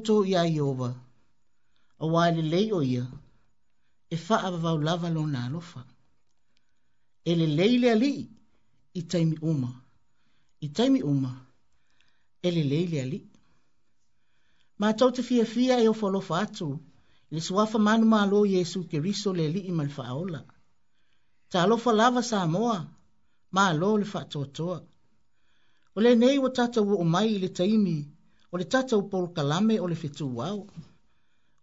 [0.00, 0.90] auto i a iowa.
[2.02, 3.06] A wale lei o ia.
[4.10, 5.82] E faa vavau lava lo na alofa.
[7.24, 8.12] E le lei le ali
[8.98, 9.70] i taimi uma.
[10.64, 11.32] I taimi uma.
[12.42, 13.20] E le lei le ali.
[14.80, 16.68] Ma tau te fia fia e o falofa atu.
[17.30, 20.40] I le suafa manu ma alo Yesu ke riso le li i malfaola.
[21.50, 22.78] Ta alofa lava sa amoa.
[23.54, 24.78] Ma alo le fatotoa.
[25.96, 27.96] O le nei wa tata wa umai le taimi.
[28.06, 28.10] Ta
[28.52, 30.66] o le tatou polo kalame o le fetu wau.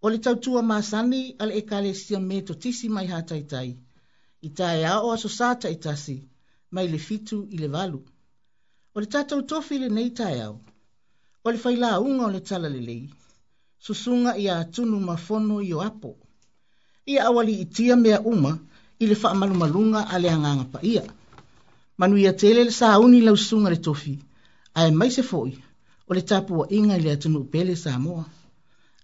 [0.01, 3.69] O le tautua maasani ale e kale sia me to tisi mai hataitai.
[4.41, 6.17] I tae a o aso sata i tasi,
[6.73, 7.99] mai le fitu i le valu.
[8.95, 10.55] O le tatou tofi le nei tae au.
[11.45, 13.03] O le faila unga o le tala le lei.
[13.83, 16.11] Susunga i a tunu mafono i o apo.
[17.11, 18.53] Ia awali i tia mea uma,
[18.99, 21.03] i le wha malunga malunga a le anganga pa ia.
[21.99, 24.13] Manu ia tele le sa uni lausunga le tofi,
[24.79, 25.51] ae mai se foi.
[26.09, 28.25] o le tapuaʻiga i le atunuu pele samoa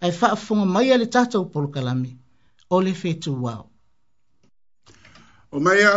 [0.01, 2.09] ae faafofoga mai a le tatou polokalame
[2.73, 3.63] o le fetuao
[5.55, 5.93] o maia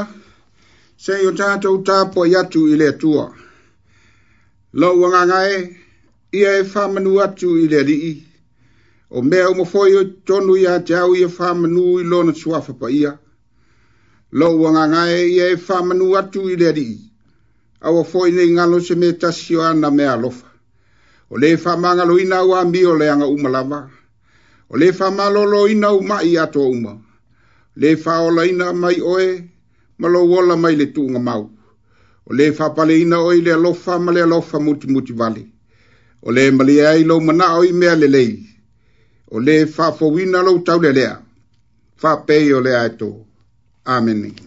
[1.05, 3.25] seʻi o tatou tapuai atu i le atua
[4.73, 5.59] lau agagae
[6.33, 8.17] ia e faamanū atu i le alii
[9.11, 13.19] o mea uma foʻi o tonu iā te au ia faamanū i lona suafa paia
[14.33, 16.99] lou agagae ia e faamanū atu i le alii
[17.81, 20.46] aua foʻi nei galo se me tasi o ana mea alofa
[21.31, 23.81] o le fa manga lo ina wa mi o le anga umalava
[24.71, 26.93] o le fa malo lo ina uma i ato uma
[27.81, 29.29] le fa o la ina mai oe
[30.01, 31.45] malo wola mai le tunga mau
[32.29, 35.43] o le fa pale ina oe le alofa ma le alofa muti muti vale
[36.27, 38.33] o le mali ai lo mana oi mea le lei
[39.35, 41.13] o le fa fo wina lo tau le lea
[42.01, 43.11] fa pei o le aeto
[43.87, 44.19] Amen.
[44.21, 44.46] Amen.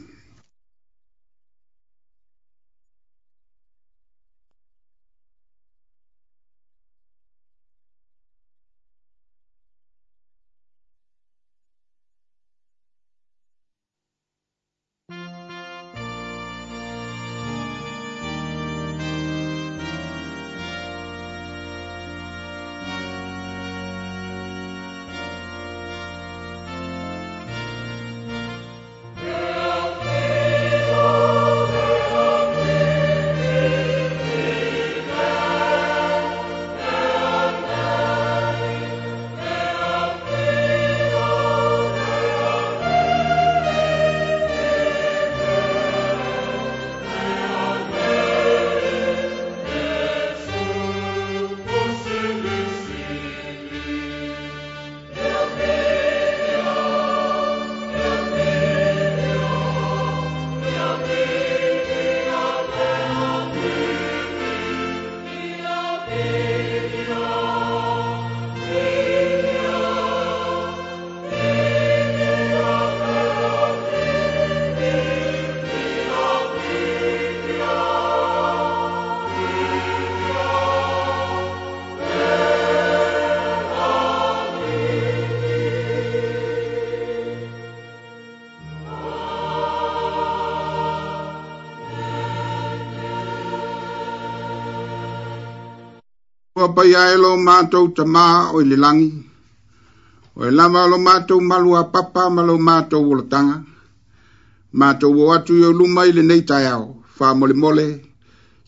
[96.89, 98.25] ia e lo mātou tamā
[98.55, 99.09] o i lilangi,
[100.37, 103.57] o e lava lo mātou malua papa ma lo mātou o latanga,
[104.83, 106.85] mātou o atu i o luma i le nei tai au,
[107.19, 107.87] wha mole mole,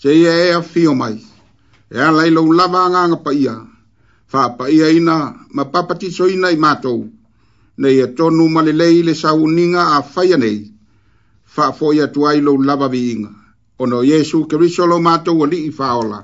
[0.01, 1.15] se ia e a fio mai,
[2.27, 3.56] i lo lava nganga pa ia,
[4.33, 5.18] wha pa ia ina
[5.57, 7.00] ma papati i mātou,
[7.81, 8.88] nei e tonu le
[9.81, 10.57] a whaia nei,
[11.57, 12.89] wha fo ia tuai lo lava
[13.81, 14.45] ono Yesu
[15.07, 16.21] mātou i whaola,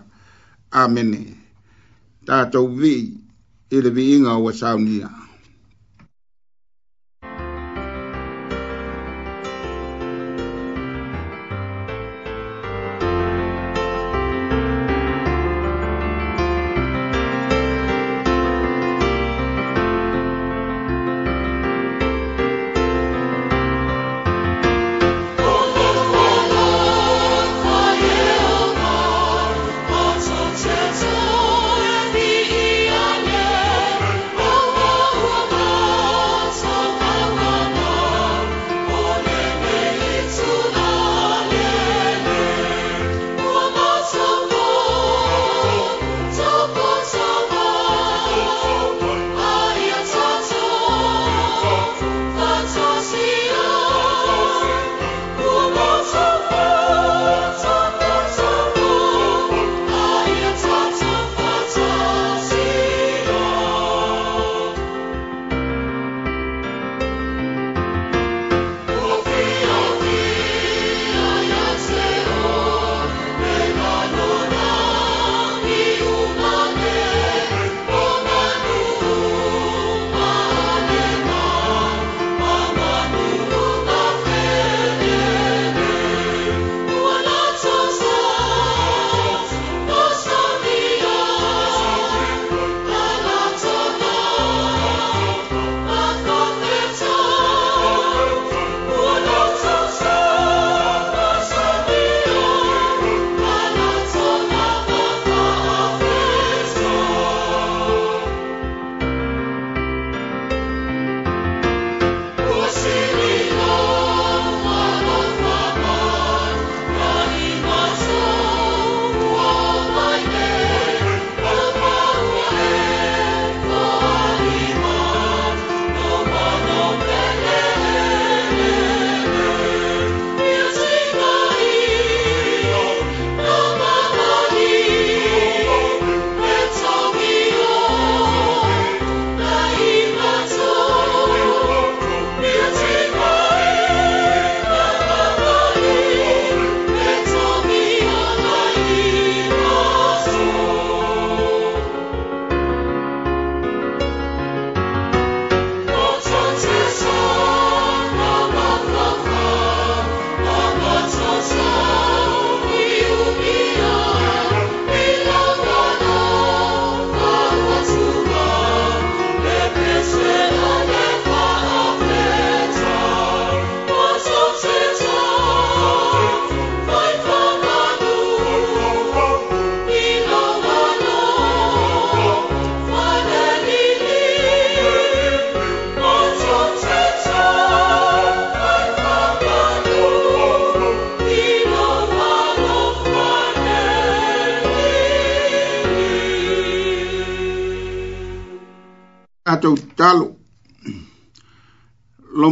[2.27, 2.93] tātou vi
[3.71, 5.09] i le vi inga o wa saunia.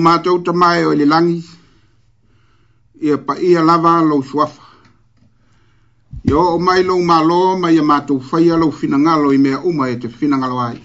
[0.06, 1.40] mātou tamai o le langi,
[3.02, 4.62] ia pa ia lava lau suafa.
[6.30, 9.96] Ia o mai lau malo ma ia mātou whaia lau finangalo i mea uma e
[10.02, 10.82] te finangalo ai.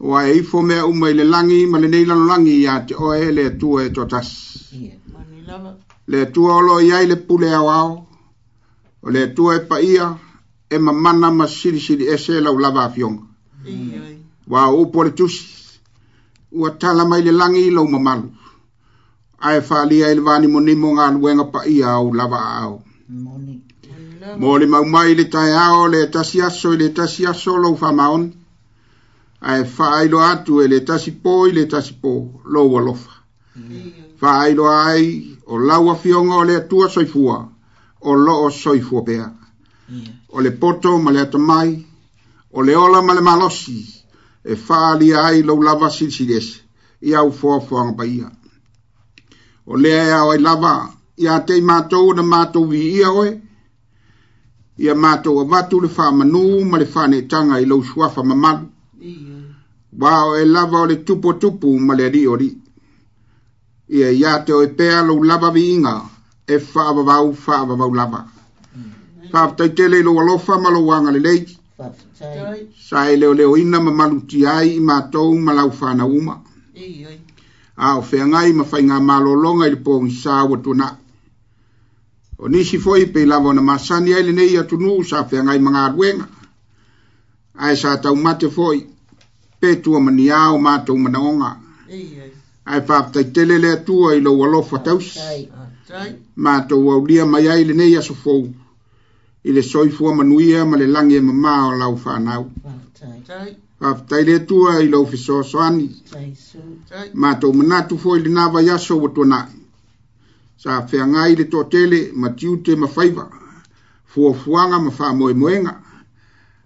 [0.00, 3.30] O ai ifo mea uma i le langi ma le neilano langi ia te oe
[3.38, 4.30] le tua e totas.
[6.08, 7.92] Le o olo iai le pule au au,
[9.04, 10.08] o le tua e pa ia
[10.70, 13.22] e mamana ma siri siri ese lau lava afionga.
[14.48, 15.56] Wa upo le tusi
[16.52, 18.28] ua tala mai le lagi i lou mamalu
[19.48, 22.78] ae faaalia i le vanimonimo galuega paia ou lava aao
[24.40, 28.28] mo le maumai le taeao le tasi aso i le tasi aso lou faamaoni
[29.50, 32.10] ae faailoa atu e le tasi pō i le tasi pō
[32.52, 33.12] lou alofa
[34.20, 35.04] faailoa ai
[35.52, 37.38] o lau afioga o le atua soifua
[38.00, 39.26] o loo soifua pea
[40.34, 41.70] o le poto ma le atamai
[42.56, 43.97] o le ola ma le malosi
[44.44, 46.62] e whaalia ai lau lava silsilese,
[47.06, 48.30] i au fuafuanga pa ia.
[49.66, 53.30] O lea e au ai lava, ia te mātou na mātou vi ia oe,
[54.78, 58.66] ia mātou a watu le whamanu ma le whanetanga i lau suafa mamalu.
[59.98, 62.50] Wao e lava o le tupo tupu ma le ari ori.
[63.90, 65.96] Ia ia te oe pea pēa lava vi inga,
[66.46, 68.22] e whaavavau whaavavau lava.
[68.76, 69.30] Mm.
[69.32, 71.57] Whaaftai tele lo alofa ma lo wanga le leiki
[72.74, 76.34] sa e leoleoina ma maluti ai i matou ma lau fanauma
[77.76, 80.96] a o feagai ma faiga malologa i le pogisā ua tuanaʻi
[82.42, 86.26] o nisi foʻi pei lava ona masani ai lenei atunū sa feagai magaluega
[87.64, 88.78] ae sa taumate foʻi
[89.60, 91.50] pe tua mania o matou manaoga
[92.72, 95.12] ae faapataitele le atua i lou alofa tausi
[96.44, 98.42] matou aulia mai ai lenei aso fou
[99.44, 102.50] i le soifua manuia ma le lagi e mamā o lau fanau
[103.78, 105.86] faafetai le atua i lou fesoasoani
[107.14, 109.58] matou manatu foʻi lenā vaiaso ua tuanaʻi
[110.56, 110.84] sa
[111.28, 113.30] i le toʻatele ma tiute ma faiva
[114.06, 115.74] fuafuaga ma fa'amoemoega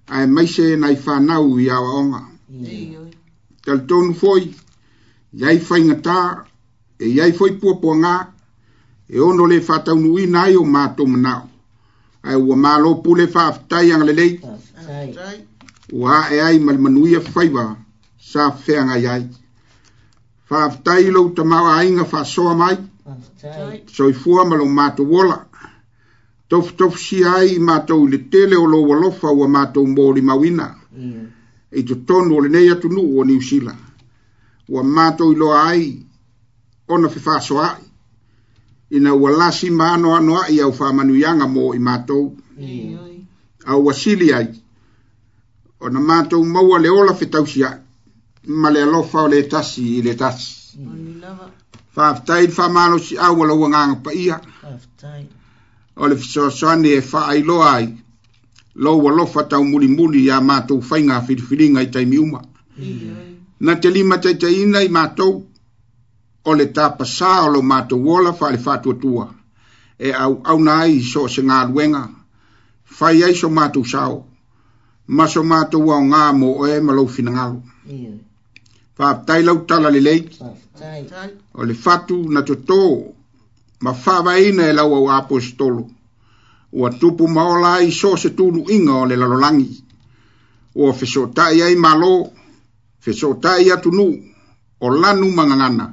[0.09, 2.21] ae maise nai fanau i aoaʻoga
[3.64, 4.49] talitonu foʻi
[5.41, 6.45] iai faigatā
[6.99, 8.17] e iai foʻi puapuagā
[9.09, 11.51] e ono lē faataunuuina ai o matou manao
[12.23, 14.41] ae ua malo pule faafetai agalelei
[15.93, 17.76] ua ae ai ma le manuia faiva
[18.21, 19.25] sa feagai ai
[20.49, 22.76] faafetai lou tamaoaiga faasoa mai
[23.97, 25.38] soifua ma lou matou ola
[26.49, 31.25] tofutofusia ai i matou i le tele o lou alofa ua matou molimauina mm.
[31.71, 33.75] i totonu o lenei atunuu o niusila
[34.73, 36.07] ua matou iloa ai
[36.95, 37.85] ona fefaasoa'i
[38.92, 42.37] ina ua lasi ma ano ano ai au whamanuianga mō i mātou.
[43.66, 43.92] Au wa
[44.38, 44.50] ai.
[45.80, 47.78] O na mātou maua le ola whetausi ai.
[48.46, 48.84] Ma le
[49.30, 50.76] le tasi le tasi.
[50.78, 51.22] Mm.
[51.96, 54.40] Whaftai i whamano si au ala ua ngānga pa ia.
[54.62, 55.26] Whaftai.
[55.96, 57.96] O le fisoasani e whaai loa ai.
[58.75, 62.42] Lau wa lofa tau muli muli ya mātou fainga whiriwhiringa i taimi uma.
[62.76, 63.40] Mm.
[63.61, 65.49] Na te lima te te ina i mātou.
[66.44, 69.26] o le tapasā o lou matou ola faale faatuatua
[70.06, 72.02] e auauna ai so o se galuega
[72.96, 74.16] fai ai so matou sao
[75.16, 77.61] ma so matou aogā mo oe ma lou finagalo
[78.96, 80.20] faafetai lau tala lelei
[81.58, 82.82] o le fatu na totō
[83.84, 85.82] ma faavaina e lau au apostolo
[86.72, 89.70] ua tupu ma ola ai so o se tunuʻiga o le lalolagi
[90.80, 92.14] ua fesootaʻi ai malo
[93.04, 94.12] fesootaʻi atunuu
[94.84, 95.87] o lanu magagana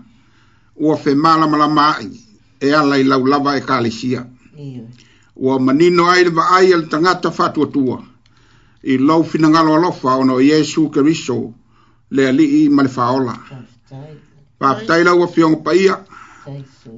[0.79, 2.09] ua fe malamalama ai
[2.59, 4.25] e ala i laulava ekalesia
[5.35, 7.97] ua manino ai le vaai a le tagata faatuatua
[8.83, 11.53] i lou finagalo alofa ona o iesu keriso
[12.15, 13.33] le alii ma le faola
[14.59, 15.95] faafetai laua fioga paia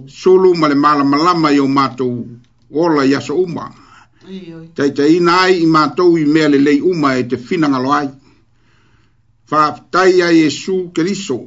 [0.06, 2.14] sulu ma le malamalama i ou matou
[2.74, 3.66] ola i aso uma
[4.76, 8.10] taitaina ai i matou i mea lelei uma e te finagalo ai
[9.52, 11.40] faafetai a iesu keriso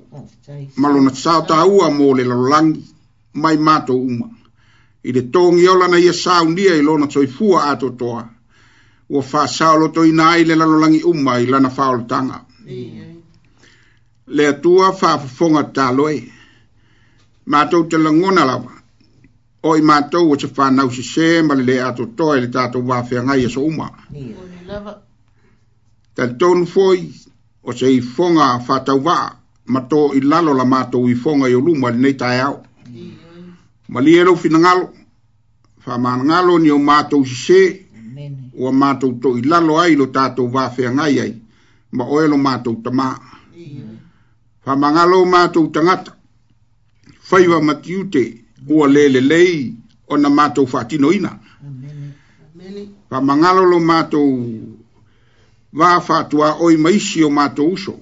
[0.76, 2.84] ma lona sataua mo le lalolagi
[3.42, 4.26] mai matou uma
[5.02, 8.28] i le togiola na ia saunia i lona toifua atoatoa
[9.08, 12.44] ua faasaolotoina ai le lalolagi uma i lana faaolotaga
[14.36, 16.22] le atua faafofoga taloe
[17.46, 18.72] matou te lagona lava
[19.62, 23.60] o i matou o se fanau sesē ma lelē atoatoa i le tatou wafeagai aso
[23.60, 23.86] e uma
[26.16, 27.10] talitonu foi
[27.64, 29.30] o se i fonga whātauwaa
[29.72, 32.58] ma tō i lalo la mātou i fonga i o luma li nei tai au.
[33.88, 34.84] Ma li ero fina ngalo,
[35.86, 37.60] wha mana ngalo ni o mātou si se,
[38.60, 41.32] o mātou tō i lalo ai lo tātou wāwhea ngai ai,
[41.96, 43.10] ma o elo mātou tamā.
[44.64, 46.12] Wha mangalo mātou tangata,
[47.30, 48.26] whaiwa matiute
[48.68, 49.72] ua lele lei
[50.08, 51.32] o na mātou whātino ina.
[53.10, 54.32] Wha mangalo lo mātou
[55.74, 57.98] va o i maisi o mato uso.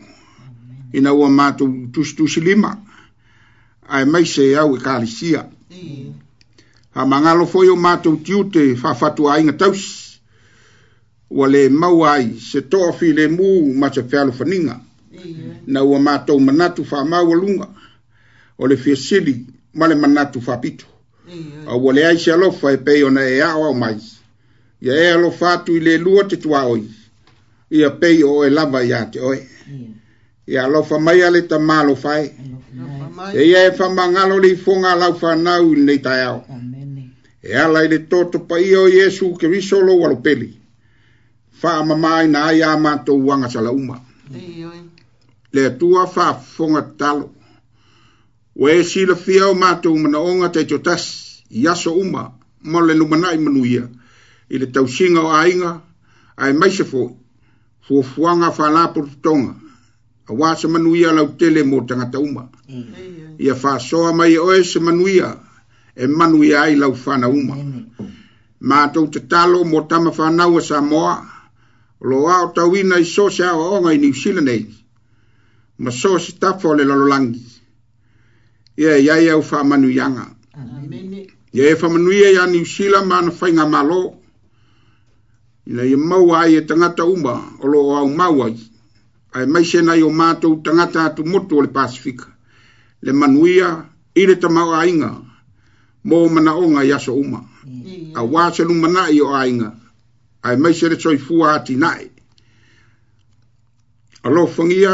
[0.93, 2.77] Ina ua mātou tus lima.
[3.89, 6.13] Ai se au i kalisia Mm.
[6.95, 10.21] Ha mangalo foi o mato tiute whawhatua inga taus.
[11.31, 14.81] Ua le mau ai se tōwhi le mu ma se whialo whaninga.
[15.67, 17.69] Na ua mato manatu whamaua lunga.
[18.59, 20.85] O le fiasili ma le manatu whapito.
[21.67, 23.97] a Ua le ai se alofa e pei ona e ao au mai.
[24.83, 26.87] Ia e alofa atu i le lua te tuaoi.
[27.73, 29.47] ia pei o e lava ia te oe.
[30.47, 30.69] Ia yeah.
[30.71, 32.31] lofa mai ale ta malo fai.
[33.35, 36.45] E ia e fa mangalo li funga lau fa nau nei tai au.
[37.45, 40.51] E ala i le toto pa i o Jesu ke riso lo walo peli.
[41.51, 43.97] Fa mamai na ai amato uanga sala uma.
[45.53, 47.33] Le tua fa funga talo.
[48.61, 52.33] O e si le fia o mato umana onga te jotas yaso uma.
[52.63, 53.89] Mo le numanai manuia.
[54.51, 55.81] I le tausinga o ainga.
[56.37, 57.22] Ai maise fo
[58.01, 59.55] fuafuaga falapototoga
[60.31, 63.37] auā se manuia lautele mo tagata uma mm.
[63.39, 65.37] ia fasoa mai oe se manuia
[65.97, 67.57] e manuia ai laufana uma
[68.61, 69.11] matou mm.
[69.11, 71.17] tatalo mo tama fanau e samoa
[72.01, 74.67] lo ao tauina i so se aʻoaʻoga i new zealand ai
[75.79, 77.43] ma so se tafa o le lalolagi
[78.77, 80.27] ia e iai au faamanuiaga
[81.53, 84.22] ia e famanuia iā new zealand ma na faiga malo
[85.67, 88.57] ina ia maua ai e tagata uma o loo au mau ai
[89.33, 92.27] ae mai senai o matou tagata atumutu o le pasifika
[93.03, 93.69] le manuia
[94.15, 95.11] i le tamaoaiga
[96.09, 98.15] mo manaʻoga i aso uma mm.
[98.21, 99.69] auā se lumanaʻi o aiga
[100.43, 102.07] ae mai se le soifua atinaʻi
[104.27, 104.93] alofagia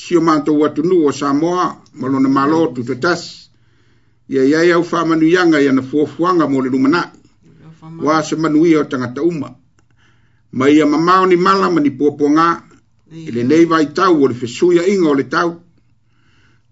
[0.00, 1.66] sio matou atunuu o samoa
[1.98, 3.48] ma lona malo tutatasi
[4.28, 7.12] ia iai au faamanuiaga ia na fuafuaga mo le lumanaʻi
[8.04, 9.56] uā se manuia o tagata uma
[10.52, 12.60] mai ia mamao ni mala ma ni puapuagā
[13.12, 15.60] i lenei vaitau o le fesuia iga o le tau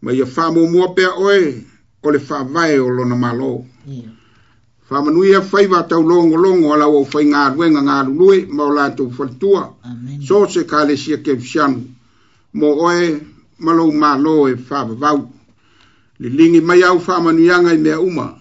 [0.03, 1.65] ma ia faamuamua pea oe
[2.03, 3.65] o le faavae o lona malo
[4.89, 9.75] faamanui a fai vatau logologo alauau fai galuega galulue ma o latou falitua
[10.29, 11.81] so se kalesia kefisianu
[12.53, 13.21] mo oe
[13.59, 15.31] malo lou malo e faavavau
[16.19, 18.37] liligi mai au faamanuiaga i mea uma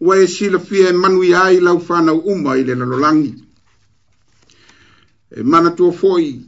[0.00, 3.51] si e silafia e manuia ai lau fanau uma i le lalolagi
[5.34, 6.40] e mana tua foi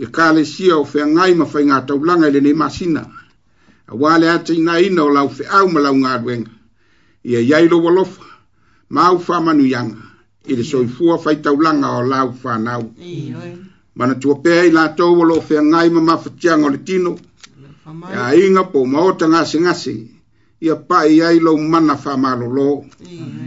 [0.00, 3.02] e kale sia o fe ngai ma fai ngā langa le ni masina.
[3.86, 6.50] A wale ata ina ina o lau fea au malau ngā duenga.
[7.24, 8.22] Ia iai lo walofa,
[8.90, 9.96] ma u wha manu yanga.
[10.46, 12.94] Ile soi fua fai langa o lau wha nau.
[13.94, 17.16] Mana tua pēa i la o lo fe ngai ma mawhatianga o le tino.
[18.12, 19.94] Ia inga po maota ngase ngase.
[20.60, 22.84] Ia pai iai lo mana wha ma lo.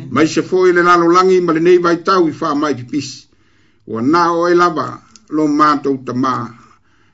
[0.09, 2.75] Mai se foi i le lalo langi ma le nei vai tau i fa mai
[2.75, 3.29] pipisi.
[3.87, 6.49] ua nao e lava lo matou tamā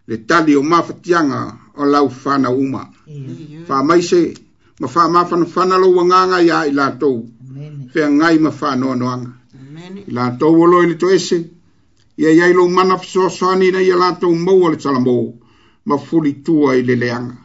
[0.07, 2.83] le tali o mafatiaga o lau fanau uma
[3.67, 4.33] faamaise
[4.79, 7.17] ma faamafanafana lou agaga iā i latou
[7.93, 9.31] feagai ma faanoanoaga
[10.07, 11.37] i latou o loe le toese
[12.21, 15.15] ia iai lou mana fesoasoani na ia latou maua le talamō
[15.85, 17.35] ma fulitua i le leaga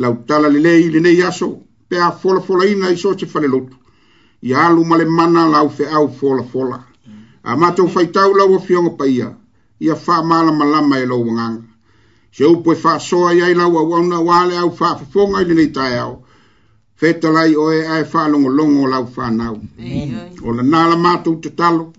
[0.00, 1.48] lau tala lelei i lenei aso
[1.88, 3.76] pe a folafolaina i so te falelotu
[4.46, 6.78] ia alu ma le mana lau feau folafola
[7.44, 9.34] a matou faitau lau afioga paia
[9.80, 11.62] ia faamalamalama e lou agaga
[12.32, 16.22] seupu e faasoa i ai lau auauna ua le au faafofoga i lenei taeao
[16.96, 19.60] fetalai o e ae faalogologo o lau fanau
[20.42, 21.92] o lanā la matou tatalo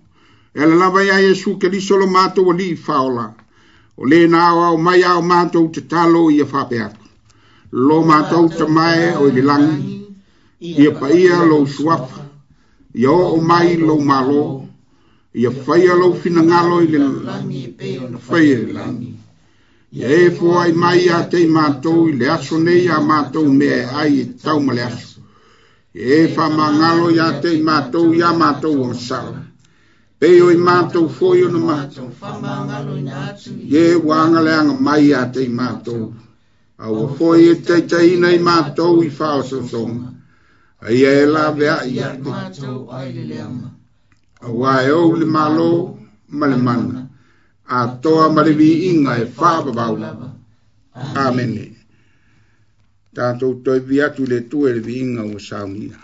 [0.55, 3.33] e le lava iā iesu keriso lo matou alii faola
[3.97, 7.03] o lē na aoao mai ao matou tatalo ia faape aku
[7.71, 10.05] lo matou tamae o i lilagi
[10.59, 12.25] ia paia lou suafa
[12.95, 14.64] ia oo mai lou malo
[15.37, 19.17] ia fai alau finagalo i le fai e le lagi
[19.91, 23.45] ia e foa ai mai iā te i matou i le aso nei iā matou
[23.51, 25.19] mea e ai i tau ma le aso
[25.91, 29.43] ia e faamagalo iā te i matou iā matou o masala
[30.19, 33.35] pei o i matou foi ona maia
[33.83, 36.13] e uagaleaga mai iā te i matou
[36.79, 40.13] aua foi e taitaina i matou i faaosoosoga
[40.79, 43.74] aia e laveaʻi iā matou ai leleaga
[44.47, 45.71] e ou le malo
[46.37, 46.99] ma e le mana
[47.79, 50.27] atoa ma le viiga e faapapau lava
[51.25, 51.63] amene
[53.15, 55.97] tatou toevi atu i le atua i le viiga ua saunia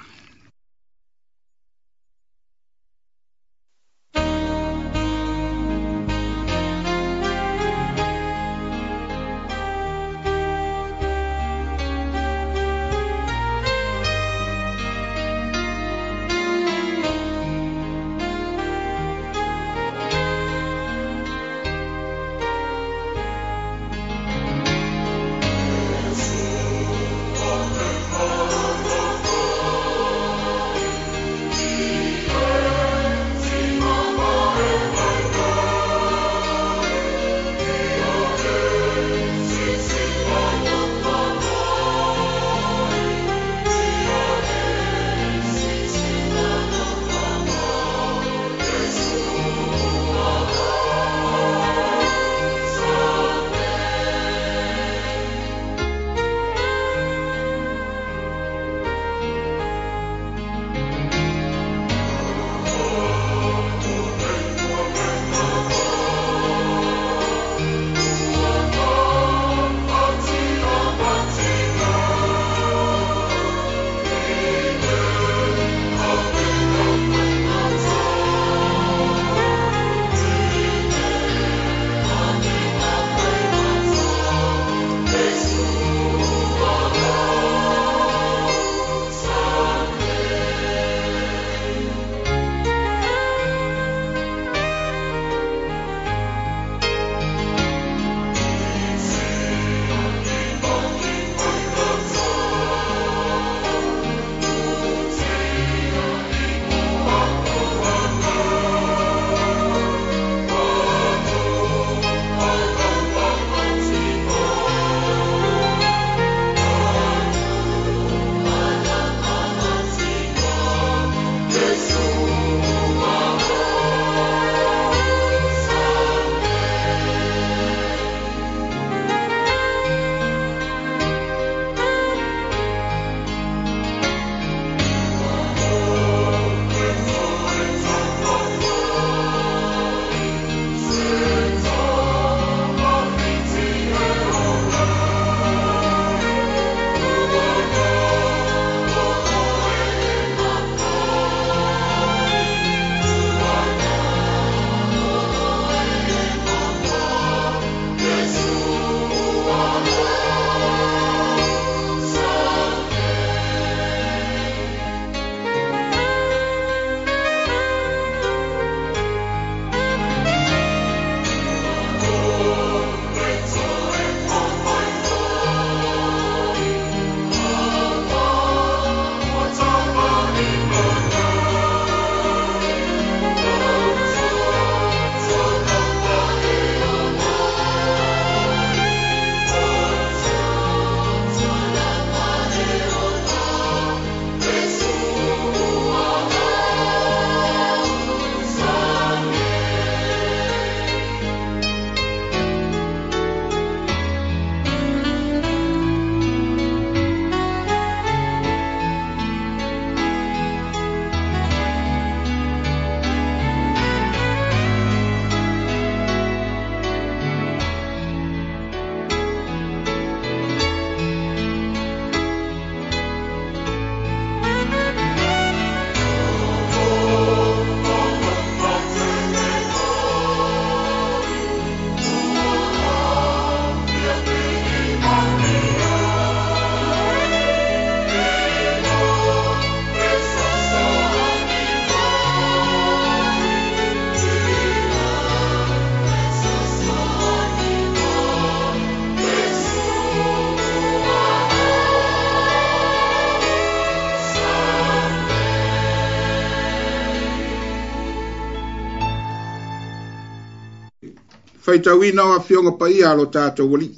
[261.81, 263.97] faitauina o afioga paia a lo tatou alii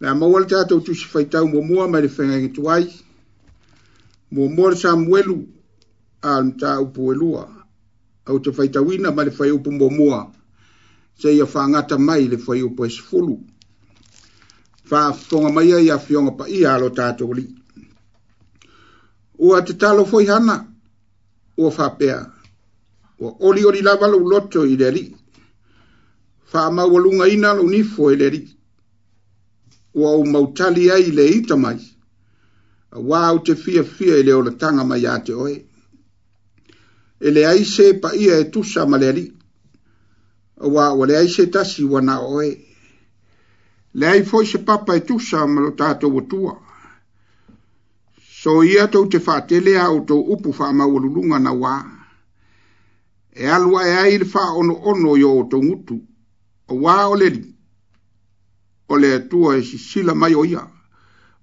[0.00, 2.88] le a maua le tatou tusi faitau muamua mai le fegaigitu ai
[4.30, 5.46] muamua le samuelu
[6.22, 7.48] a le mataupu elua
[8.26, 10.32] au te faitauina mai le faiupu muamua
[11.18, 13.40] seia faagata mai le e fulu
[14.84, 17.54] fa faafofoga maia ia afioga paia a lo tatou alii
[19.38, 20.66] ua tatalo foi hana
[21.56, 22.26] ua faapea
[23.18, 25.16] ua olioli lava lou loto i le alii
[26.44, 28.40] fa ma walunga ina lo ni fo ile e
[29.94, 31.78] wa o mautali ai le ita mai
[33.08, 35.56] wa au te fia fia ile o le tanga mai ate oe
[37.26, 39.26] ele aise pa ia e tu ma le ri
[40.74, 42.50] wa o le aise se tasi wa na oe
[43.98, 45.14] le ai fo se papa e tu
[45.52, 46.52] ma lo tato wa tua
[48.40, 51.74] so ia to te fa te le au to upu fa ma walunga na wa
[53.40, 55.96] e alua e ai le fa ono ono yo o to ngutu
[56.68, 57.42] o wā o leri,
[58.88, 60.64] o le atua e sisila mai o ia,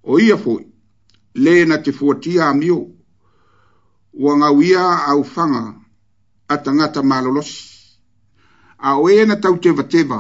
[0.04, 0.66] o ia foi,
[1.36, 2.80] le na te fuatia a mio,
[4.14, 4.82] ua ngau ia
[5.12, 5.64] au whanga
[6.48, 7.70] a tangata malolosi.
[8.88, 10.20] A o e na tau teva teva,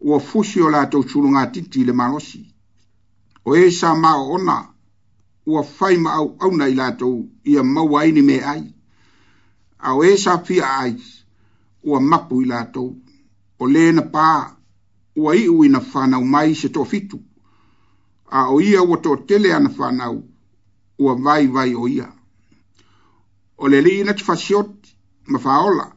[0.00, 2.42] ua fusi o lātou churu ngā titi le malosi.
[3.48, 4.58] O e sa mao ona,
[5.46, 8.64] ua fai ma au au nei lātou ia mau aini me ai.
[9.78, 10.96] A o e sa fia ai,
[11.82, 12.92] ua mapu i lātou
[13.58, 14.54] o le na pā
[15.16, 17.20] ua iu ina whanau mai se tō fitu.
[18.30, 20.22] A o ia ua tō tele ana whanau
[20.98, 22.10] ua vai vai o ia.
[23.58, 24.72] O le li na te whasiot
[25.26, 25.92] ma whaola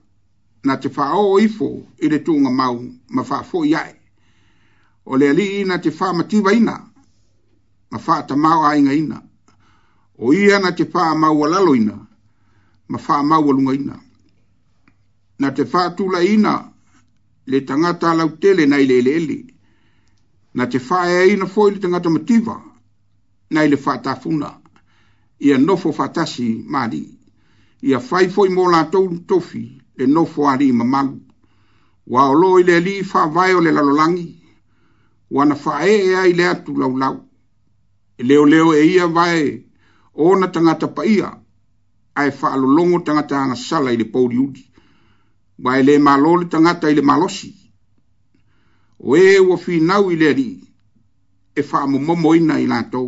[0.64, 1.68] na te whao o ifo
[2.00, 3.96] i le tūnga mau ma whafo iai.
[5.06, 6.80] O le li na te wha mativa ina
[7.92, 9.22] ma wha ta mau ainga ina.
[10.20, 12.00] O ia na te wha mau alalo ina
[12.88, 14.00] ma wha mau alunga ina.
[15.40, 16.69] Na te wha tula ina ina
[17.52, 19.38] le tangata lau tele nai le ele
[20.56, 22.56] na te fae ai na foi le tangata mativa
[23.54, 24.50] nai le fata funa
[25.48, 27.02] ia nofo fatasi mali
[27.90, 29.64] ia fai foi mo la tou tofi
[29.98, 31.18] le nofo ali mamalu
[32.14, 34.30] wa olo ile li fa vai ole la lolangi
[35.36, 37.18] wa na fae e ai le atu lau lau
[38.20, 39.38] e leo leo e ia vai
[40.28, 41.30] ona tangata paia
[42.20, 44.69] ai fa alolongo tangata ngasala ile pouliudi
[45.62, 47.54] vai le malo le tangata i le malosi.
[49.00, 50.48] O e ua whinau i le ri,
[51.56, 53.08] e wha momo ina i lātou.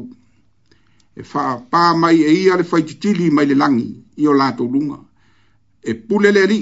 [1.15, 3.87] E wha pā mai e ia le whaititili mai le langi
[4.21, 4.99] i o lātou lunga.
[5.89, 6.61] E pule ri,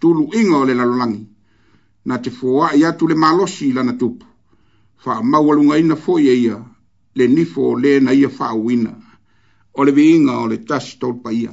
[0.00, 1.22] tulu inga o le langi.
[2.08, 4.26] Na te fua i atu le malosi i lana tupu.
[5.04, 6.58] Wha maualunga ina fo i e ia,
[7.18, 8.94] le nifo le na ia wha uina.
[9.78, 11.52] O le vi inga o le tas tolpa ia.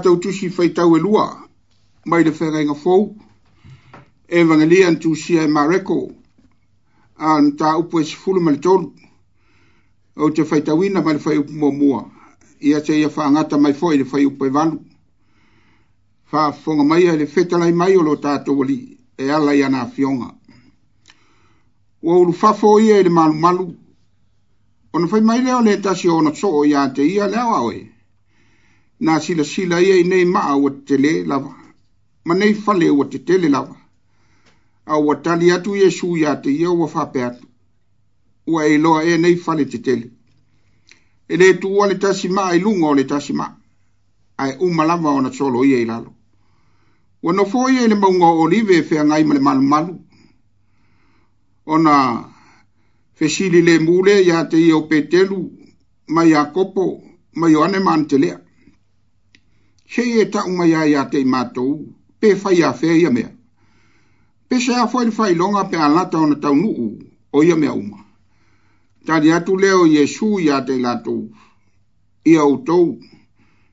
[0.00, 1.24] tātou tusi whaitau e lua,
[2.06, 3.06] mai le whaingainga fōu,
[4.26, 5.98] e wangalia an tūsia e māreko,
[7.18, 8.88] an tā upu e sifulu mali tōru,
[10.16, 12.04] o te whaitauina mai le whai upu mua
[12.60, 14.80] ia te ia whaangata mai fōi le whai upu e wanu.
[16.30, 18.80] Whaafonga mai e le whetalai mai o lo tātou wali,
[19.18, 20.34] e ala ia nā fionga.
[22.02, 23.66] Ua ulu whafo ia e le malu malu,
[24.92, 27.89] ona whai mai leo le tasi o na tō ia te ia leo au e.
[29.00, 31.54] na silasila ia i nei maa ua tetele lava
[32.24, 33.76] ma nei fale ua tetele lava
[34.86, 37.48] a ua tali atu iesu iā te ia ua faapea atu
[38.46, 40.10] ua e iloa e nei fale tetele
[41.28, 41.96] e lē tuua le
[42.28, 43.56] maa i e luga o le maa
[44.36, 46.12] ae uma lava ona solo ia i lalo
[47.22, 49.94] ua nofo ia i le mauga o olive e feagai ma le malumalu
[51.66, 52.24] ona
[53.14, 55.40] fesili lē mule iā te ia o petelu
[56.08, 58.40] ma iakopo ma ioane ma anatelea
[59.92, 61.80] he e ta uma ya ya te mato
[62.20, 63.22] pe fa ya fe ya me
[64.48, 66.96] pe se a foi fa longa pe ala ta ona ta nu
[67.32, 67.96] o ya me uma
[69.06, 71.26] ta dia tu le o yesu ya te la to
[72.24, 72.98] i au to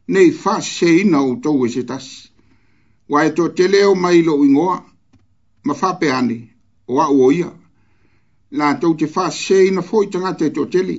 [0.08, 2.32] nei fa se i na o to we se tas
[3.10, 4.74] wa e to te le o mai lo ingo
[5.64, 6.50] ma fa pe ani
[6.88, 7.54] o a o ia
[8.52, 10.98] la to te fa se i na foi tanga te to te le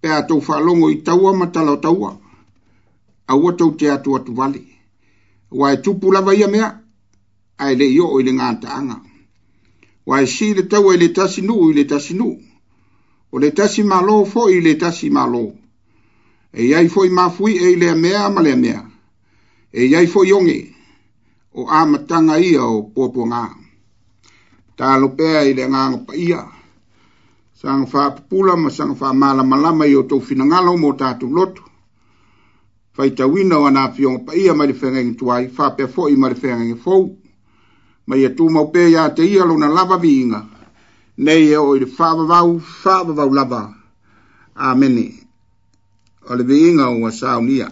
[0.00, 2.20] pe a to fa longo i taua ma ta la taua
[3.26, 4.62] aua tou te atu atu vale
[5.50, 6.80] ua e tupu lava ia mea
[7.58, 8.96] ae le i'o'o i le gataaga
[10.06, 12.34] ua e si le taua i le tasi nuu i le tasi nuu
[13.34, 15.44] o le tasi malo fo'i i le tasi malo
[16.58, 18.80] e iai foʻi mafui'e i e le mea ma le mea
[19.72, 20.58] e iai foʻi oge
[21.52, 23.42] o a mataga ia o puapuagā
[24.78, 26.40] talo pea i le agaga paia
[27.58, 31.62] saga faapupula ma saga faamalamalama i o tou finagalo mo tatou loto
[32.96, 37.16] faitauina o ana afioga paia mai le fegegi tuai faapea foʻi ma le fegegi fou
[38.06, 40.40] ma ia e tumau pea iā te ia lona lava viiga
[41.18, 43.62] nei e oo i le faavavau faavavau lava
[44.54, 45.06] amene
[46.28, 47.68] o le viiga ua saunia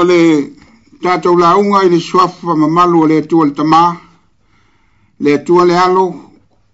[0.00, 0.54] o le
[1.02, 3.84] tatou lauga i le suafa mamalu o le atua le tamā
[5.20, 6.04] le atua le alo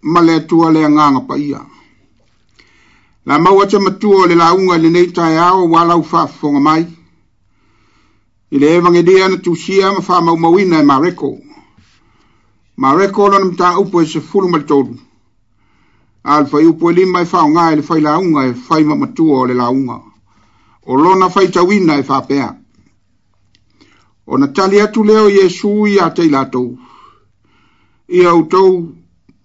[0.02, 1.60] ma le atua le agaga paia
[3.26, 6.86] la mau ata matua o le lauga i lenei taeao ua lau faafofoga mai
[8.50, 11.30] i le evagelia na tusia ma faamaumauina e mareko
[12.76, 14.94] mareko lona mataupu e sefulu ma le tolu
[16.24, 19.46] a le faiupu e lima e faaogā i e le failauga e fai mamatua o
[19.46, 20.00] le lauga
[20.86, 22.54] o lona faitauina e faapea
[24.26, 26.74] ona tali atu lea o iesu iā te i latou
[28.18, 28.80] ia outou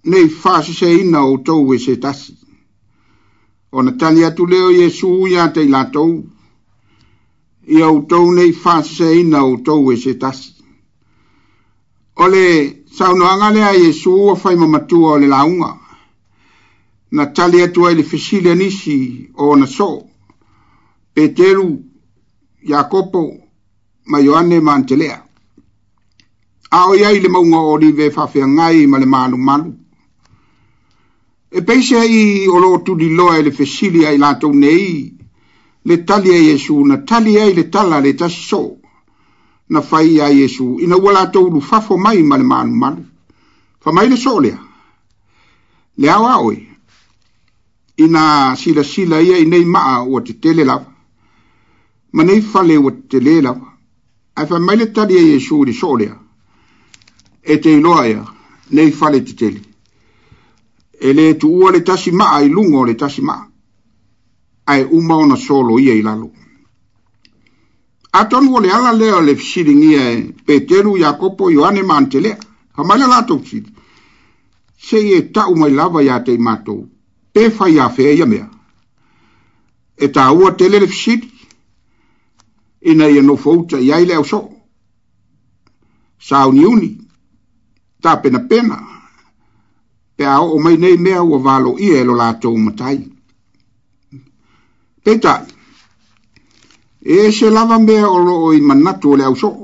[0.04, 2.34] nei faaseseina outou e se tasi
[3.72, 6.16] ona tali atu lea o iesu iā te i latou
[7.68, 10.50] ia outou nei faaseseina outou e se tasi
[12.16, 12.46] o le
[12.98, 15.78] saunoaga lea iesu ua faimamatua o le lauga
[17.12, 18.98] na tali atu ai le fesili anisi
[19.38, 20.10] o ona soo
[21.14, 21.70] petelu
[22.70, 23.22] iakopo
[24.06, 25.24] ma ioane mantelea
[26.72, 28.12] ao iai le maunga o live
[28.48, 29.74] ngai ma le malu.
[31.52, 35.14] e peise ai o loo tuliloa e le fesili ai latou nei
[35.86, 38.80] le tali Yesu iesu na tali ai le tala le tasosoo
[39.70, 43.06] na fai a iesu ina ua latou lufafo mai ma le malumalu
[43.82, 44.58] famai le soo lea
[45.98, 46.66] le ao ao Ina
[48.50, 50.90] ina silasila ia i nei maa ua tetele lava
[52.12, 53.71] ma nei fale ua tele lava
[54.36, 56.16] ae le tali e iesu i le so lea
[57.44, 58.24] e te iloa ia
[58.72, 59.62] nei fale tetele
[61.00, 63.48] e lē tuua le tasi ma'a i luga o le tasi ma'a
[64.66, 66.32] ae uma ona solo ia i lalo
[68.12, 72.38] atonu o le ala lea o le fesiligia e peteru iakopo ioane ma antelea
[72.80, 73.74] amai le latou fesili
[74.78, 76.88] seia e ta'u mai lava iā tei matou
[77.34, 78.48] pe faiafea ia mea
[79.98, 81.31] e tāua tele le fesili
[82.82, 84.50] ina ia nofouta i ai le ausoo
[86.20, 86.90] sauniuni
[88.02, 88.76] tapenapena
[90.16, 92.98] pe a oo mai nei mea ua valoʻia e lo latou matai
[95.04, 95.48] peitaʻi
[97.02, 99.64] e se lava mea o loo i manatu o le ausoo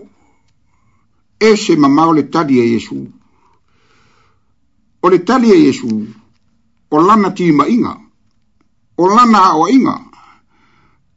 [1.48, 2.98] e se mamao le tali e iesu
[5.06, 5.90] o le tali e iesu
[6.92, 7.94] o lana timaʻiga
[9.02, 9.94] o lana aʻoaʻiga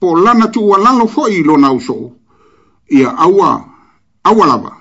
[0.00, 2.16] po lana tu wa lalo fo i lona uso.
[2.88, 3.64] Ia awa,
[4.24, 4.72] awa lava.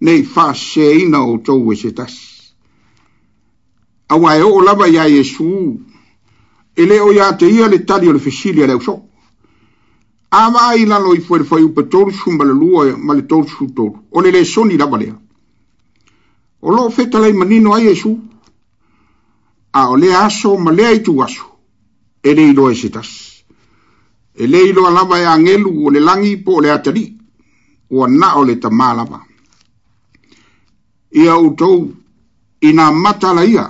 [0.00, 2.14] Nei fa se ina o tou e se tas.
[4.08, 5.78] Awa e o lava ya Yesu.
[6.74, 9.02] Ele o ya te ia le tali o le fesilia le uso.
[10.30, 13.66] Awa ai lalo i fuere fai upe tolu su male lua ma le tolu su
[13.72, 14.06] tolu.
[14.10, 15.14] O le le soni lava lea.
[16.60, 18.18] O lo feta lai manino ai Yesu.
[19.72, 21.44] A o le aso ma le aitu aso.
[22.22, 23.10] Ele i loa e se tas.
[23.10, 23.39] Ele i loa e se tas.
[24.34, 27.12] e le iloa lava e agelu o le lagi po o le atalii
[27.90, 28.06] ua
[28.38, 29.20] o le tamā lava
[31.12, 31.90] ia outou
[32.60, 33.66] ina matala ia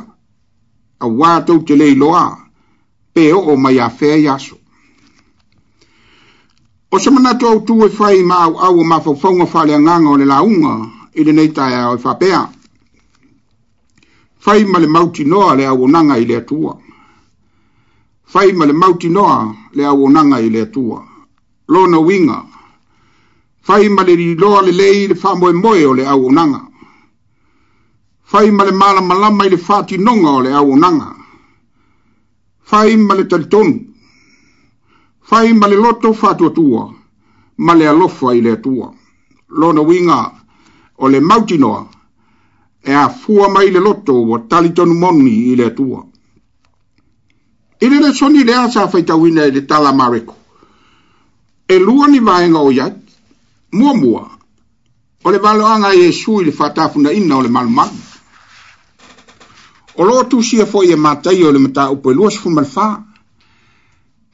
[1.00, 2.36] auā tou te le iloa
[3.14, 4.56] pe o'o mai afea i aso
[6.90, 10.72] o se manatu autū e fai ma auau o mafaufauga faaleagaga o le lauga
[11.14, 12.48] i lenei taeao e faapea
[14.38, 16.76] fai ma le mautinoa le auaunaga i le atua
[18.24, 21.06] fai ma le mautinoa le auonaga i le atua
[21.68, 22.44] lona uiga
[23.66, 26.60] fai ma le liloa lelei i le faamoemoe o le auonaga
[28.30, 31.08] fai ma le malamalama i le faatinoga o le auonaga
[32.68, 33.72] fai ma le talitonu
[35.28, 36.84] fai ma le loto faatuatua
[37.64, 38.88] ma le alofa i le atua
[39.58, 40.18] lona uiga
[40.98, 41.82] o le mautinoa
[42.90, 46.09] e afua mai le loto ua talitonu moni i le atua
[47.80, 50.36] i le le soni lea sa faitauina i le tala mareko
[51.68, 52.92] e lua ni vaega o iai
[53.72, 54.24] muamua
[55.24, 57.96] o le valoaga a iesu i le faatafunaina o le malumalu
[59.96, 62.86] o loo tusia foʻi e matai o le mataupu e lua sefulumalefā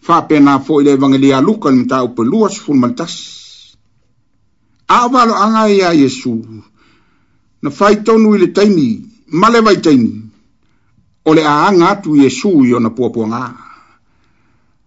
[0.02, 3.24] faapena foʻi le evagelia luka le mataupu e lua sefulumaletasi
[4.90, 5.92] a o valoaga e iā
[7.62, 9.06] na faitonu i le taimi
[9.38, 9.50] ma
[11.28, 13.40] o le aaga atu iesu i ona puapuagā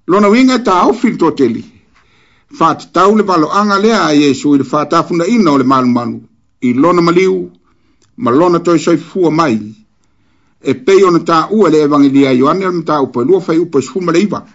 [0.07, 1.63] lona uiga e taofi le toateli
[2.59, 6.19] faatatau le valoaga lea a iesu i le faatafunaʻina o le malumalu
[6.61, 7.51] i lona maliu
[8.17, 9.57] ma lona toe soifua mai
[10.63, 14.45] e pei ona tāua le evagelia ioane le mataupa lua fai upa sefuma le iva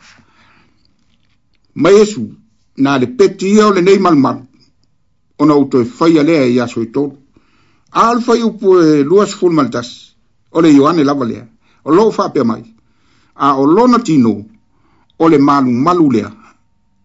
[1.74, 2.28] ma iesu
[2.76, 4.40] na le peti ia o lenei malumalu
[5.38, 6.88] ona ou toe faia lea e i aso i
[7.92, 9.96] a o le fai upu e lua sefulu ma le tasi
[10.50, 11.44] o le ioane lava lea
[11.84, 12.62] o lo fa mai
[13.36, 14.46] a o lo na tino
[15.18, 16.30] o le malu malu lea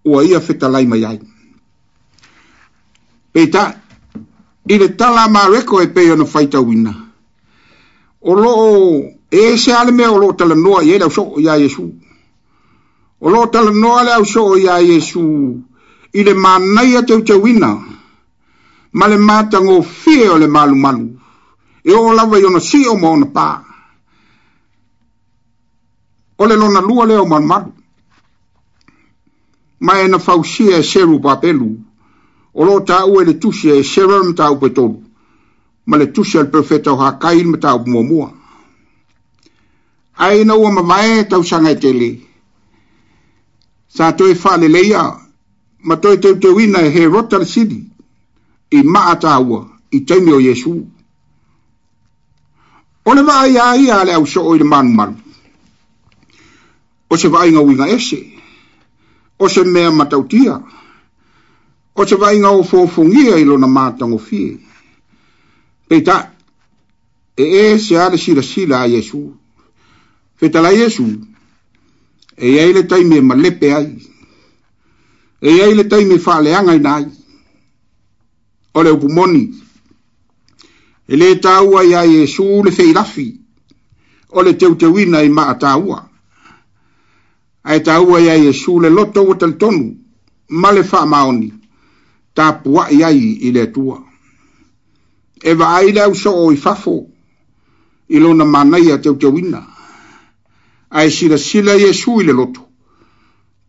[0.05, 1.19] o ia feta lai mai ai
[3.32, 3.75] pe ta
[4.67, 6.93] i le tala ma reko e pe ona fai tau ina
[8.21, 11.23] o lo o e se ale me o lo tala noa i e lau so
[11.39, 11.86] ia Jesu
[13.19, 15.25] o lo tala noa lau so o ia Jesu
[16.13, 17.71] i le manai a tau tau ina
[18.91, 21.19] ma le mātango fie o le malu malu
[21.84, 23.67] e o lawa i ona si o mo ona paa
[26.39, 27.71] o le lona lua lea o malumalu
[29.85, 31.69] ma e na fausia e seru papelu
[32.53, 35.03] o loo taʻua i le tusi e sera ma e tolu
[35.87, 38.27] ma le tusi a le perofeta o hakai ma mataupu muamua
[40.17, 42.09] ae na ua mavae tausaga e tele
[43.89, 45.03] sa toe faaleleia
[45.87, 47.79] ma toe teuteuina e herota le sili
[48.71, 50.87] i maa tāua i taimi o iesu
[53.05, 55.27] o le vaaiā ia a le au i le malumalu
[57.10, 58.32] o se vainga winga ese,
[59.38, 60.62] o se mea matautia,
[61.93, 64.60] o se vainga o fōfungia ilo na mātango fie.
[65.88, 66.32] Pei ta,
[67.36, 67.43] e
[67.74, 69.34] e se are sila sila a Yesu,
[70.38, 71.07] fetala Yesu,
[72.38, 73.97] e eile taimi e malepe ai,
[75.41, 77.07] e eile taimi e whaleanga ina ai,
[78.74, 79.43] o le upumoni,
[81.07, 83.30] e le taua ia Yesu le feirafi,
[84.30, 86.09] o le teuteuina i maa taua,
[87.70, 89.84] ae taua ia iesu le loto ua talitonu
[90.61, 91.49] ma le faamaoni
[92.38, 93.97] tapuaʻi ai i le atua
[95.49, 96.95] e vaai le ausoo i fafo
[98.15, 99.61] i lona manaia teuteuina
[100.97, 102.61] ae silasila iesu i le loto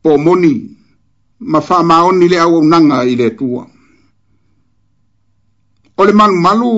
[0.02, 0.54] po moni
[1.52, 3.62] ma faamaoni le auaunaga i le atua
[5.96, 6.72] o le malumalu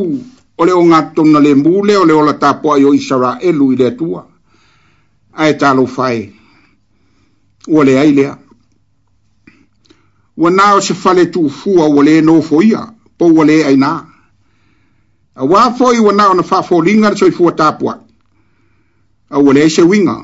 [0.59, 4.23] o le ogatonalemu le o le ola tapuaʻi o isaraelu i le atua
[5.43, 6.41] ae talofae
[7.69, 8.37] ua leai lea
[10.37, 13.91] ua na o se fale tuufua ua lē nofo ia po ua lē ainā
[15.37, 18.01] auā foʻi ua na ona faafoliga le soifua tapuaʻi
[19.31, 20.17] aua au leai se uiga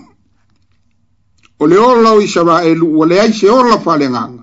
[1.59, 4.43] o le ola o isaraelu ua leai se ola faaleagaga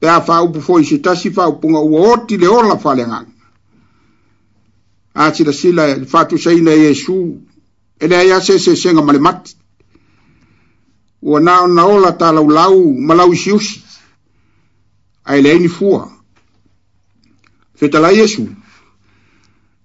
[0.00, 3.32] pe a faaupu foʻi se tasi faaupuga ua oti le ola faaleagaga
[5.14, 7.40] a silasila e e le faatusaina e iesu
[8.00, 9.54] e leai a se esesega ma le mati
[11.26, 13.82] ua na ona ola talaulau ma lau isiusi
[15.24, 16.12] ae leai ni fua
[17.74, 18.46] fetalai iesu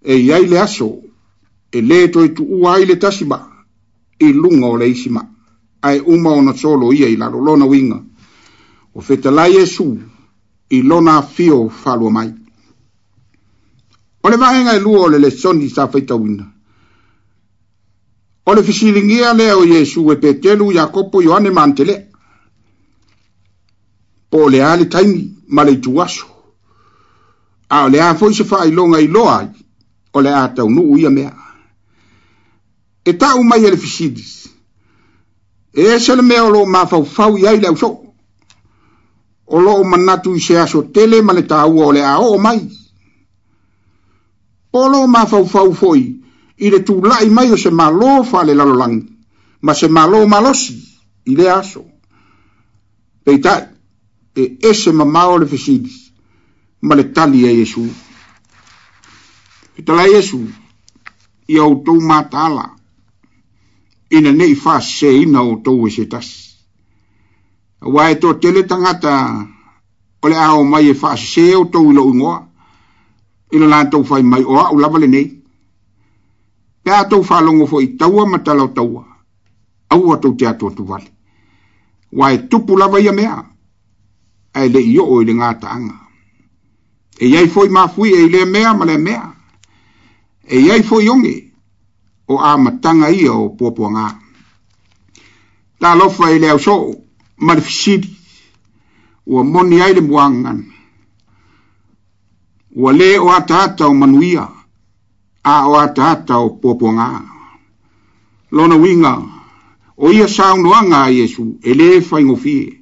[0.04, 1.02] e iai le aso
[1.72, 3.40] e lē toe tu'ua ai le tasima
[4.20, 5.26] i luga o le isima
[5.82, 7.98] ae uma ona solo ia i lona uiga
[8.94, 9.98] ua fetalai iesu
[10.70, 12.34] i lona afio faalua mai
[14.24, 16.51] o le vaega e lua o le lesoni sa faitauina
[18.42, 22.04] o le lea olefisilingia leo Yesuwe Petelu, ioane ma maantelea
[24.30, 26.26] po o le ale taimi ma le ituaso
[27.70, 29.50] a o le a foi se faailoga iloa ai
[30.14, 31.34] o le a taunuu ia mea
[33.06, 34.24] e taʻu mai e le fisili
[35.74, 38.14] e se le mea o loo mafaufau i ai le ausoo
[39.48, 42.60] o loo manatu i se aso tele ma le tāua o le a oo mai
[44.72, 46.21] po o loo mafaufau foʻi
[46.62, 49.00] i le tūlai mai o se malo fa le lang,
[49.66, 50.76] ma se malo malosi
[51.32, 51.86] i le aso
[53.24, 53.68] peitai
[54.36, 55.90] e ese mamao le fesili
[56.82, 57.84] ma le tali e iesu
[59.76, 60.40] e tala iesu
[61.48, 62.66] ia outou matala
[64.12, 66.40] ina nei faaseina outou e se tasi
[67.82, 69.14] auā e toatele tagata
[70.22, 72.38] o le ao mai e faasesē outou i loʻu igoa
[73.52, 75.41] i lo latou fai mai o aʻu lava lenei
[76.84, 79.04] pe atou faalogo foʻi taua ma talao taua
[79.90, 80.84] aua tou te atu atu
[82.14, 83.44] ua e tupu lava ia mea
[84.54, 85.96] ae leʻi oo i le gataaga
[87.20, 89.22] e iai foʻi mafui e i lea mea ma le mea
[90.48, 91.36] e iai foʻi oge
[92.28, 94.16] o a mataga ia o puapuagā
[95.80, 96.96] talofa i le ausoo
[97.38, 98.10] ma le fisili
[99.26, 100.64] ua moni ai le muagagana
[102.76, 104.61] ua lē o ataata o manuia
[105.44, 107.22] a o atata o poapoagā
[108.52, 109.14] lona uiga
[109.98, 112.82] o ia saunoaga a iesu e lē faigofie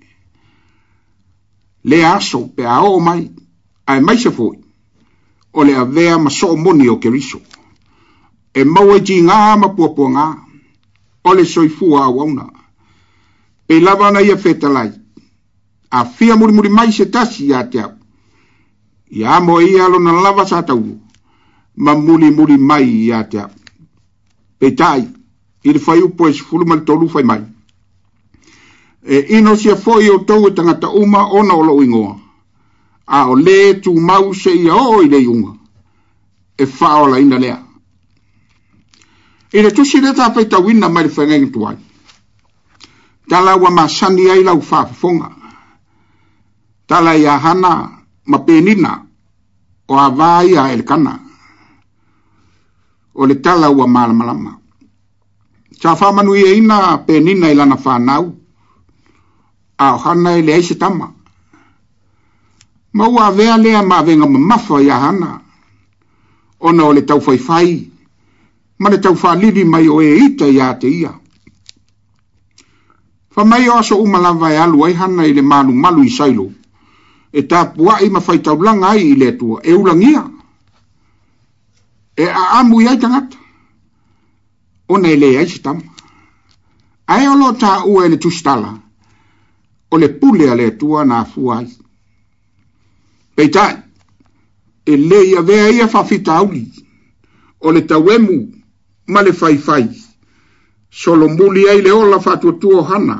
[1.84, 3.22] le aso pe a oo mai
[3.88, 4.58] ae maise foʻi
[5.54, 7.40] o le avea ma soʻomoni o keriso
[8.54, 10.26] e maua e i tigā ma puapuagā
[11.24, 12.46] o le soifua auauna
[13.68, 14.92] pei lava ona ia fetalai
[15.90, 17.94] afia mulimuli mai se tasi iā te au
[19.16, 21.08] ia mo e ia lona lava sa taulu
[21.80, 23.52] ma mulimuli mai iā te aʻu
[24.62, 25.04] peitaʻi
[25.64, 27.42] i le faiupu e sefulu ma le tolu fai mai
[29.04, 32.16] e ino sia foʻi outou e tagata uma ona o loo igoa
[33.18, 35.52] a o lē tumau seʻia oo i le iuga
[36.58, 37.58] e faaolaina lea
[39.54, 41.78] i le tusi lea tafaitauina mai le faigaiga tuai
[43.30, 45.32] tala ua masani ai lau faafofoga
[46.88, 47.72] tala iā hana
[48.26, 48.94] ma penina
[49.88, 51.29] o avā ia e le kana
[53.20, 54.52] o le tala ua malamalama
[55.82, 58.24] sa faamanuiaina penina ilana lana fanau
[59.86, 61.08] aohana i leai se tama
[62.94, 65.42] ma ua avea lea ma avega mamafa iā hana
[66.60, 67.02] ona o le
[67.48, 67.90] fai,
[68.80, 68.98] ma le
[69.42, 71.12] lidi mai o ē e ita iā te ia
[73.36, 76.48] faamai o aso uma lava e alu ai hana i le malumalu i sailo
[77.32, 80.24] e tapuaʻi ma faitaulaga ai i le atua e ulagia
[82.20, 83.38] e a amu ia tangata.
[84.90, 85.84] O nei le ai si tamu.
[87.14, 88.72] Ai o lo ta ua ene tustala.
[89.94, 91.70] O le pule ale tua na fua ai.
[93.36, 93.64] Peita,
[94.86, 96.66] e le ia vea ia fafita auli.
[97.60, 98.38] O le tawemu
[99.14, 99.86] ma le faifai.
[101.02, 103.18] Solo muli ai le ola fatua tuo hana.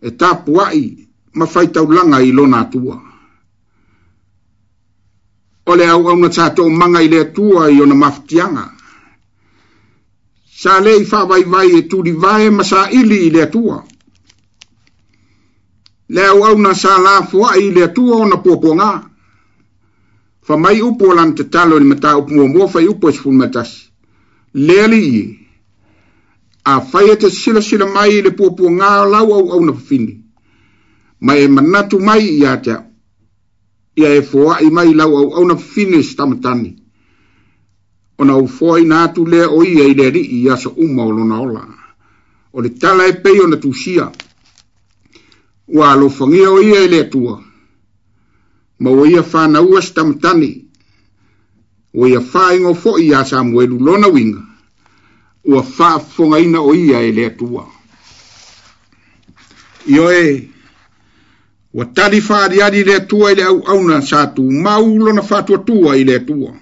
[0.00, 0.82] E ta puai
[1.38, 2.80] ma faitaulanga ilona tua.
[2.82, 3.13] tua
[5.66, 8.68] o le au au na tātou manga i le atua i ona mafutianga.
[10.62, 13.80] Sa le i whawai vai e tūri vai masa ili i le atua.
[16.08, 18.90] Le au au na sa la fua i le atua ona pōpō ngā.
[20.44, 23.72] Fa mai upo lan te talo ni mata upo mua mua fai upo esifun matas.
[24.52, 25.22] Le li i.
[26.64, 29.72] A fai e te sila sila mai i le pōpō ngā lau au au na
[29.72, 30.20] pafini.
[31.20, 32.84] Mai e manatu mai i atea.
[33.96, 36.70] ia e foaʻi mai lau auauna finis tamatani
[38.18, 38.34] ona
[38.76, 41.62] i atu lea o ia i le alii i aso uma o lona ola
[42.54, 44.12] o le tala e pei ona tusia
[45.68, 47.42] ua alofagia o e e ia e le atua
[48.78, 50.64] ma ua ia fanaua se tamatani
[51.94, 52.40] ua ia fo
[52.74, 54.42] foʻi iā samuelu lona uiga
[55.44, 57.64] ua faafofogaina o ia e le atua
[59.86, 60.53] ioe
[61.74, 64.48] Wa tali fadi adi le tua ile au auna sa tu.
[64.50, 66.52] Ma ulo na fatua tua ile tua.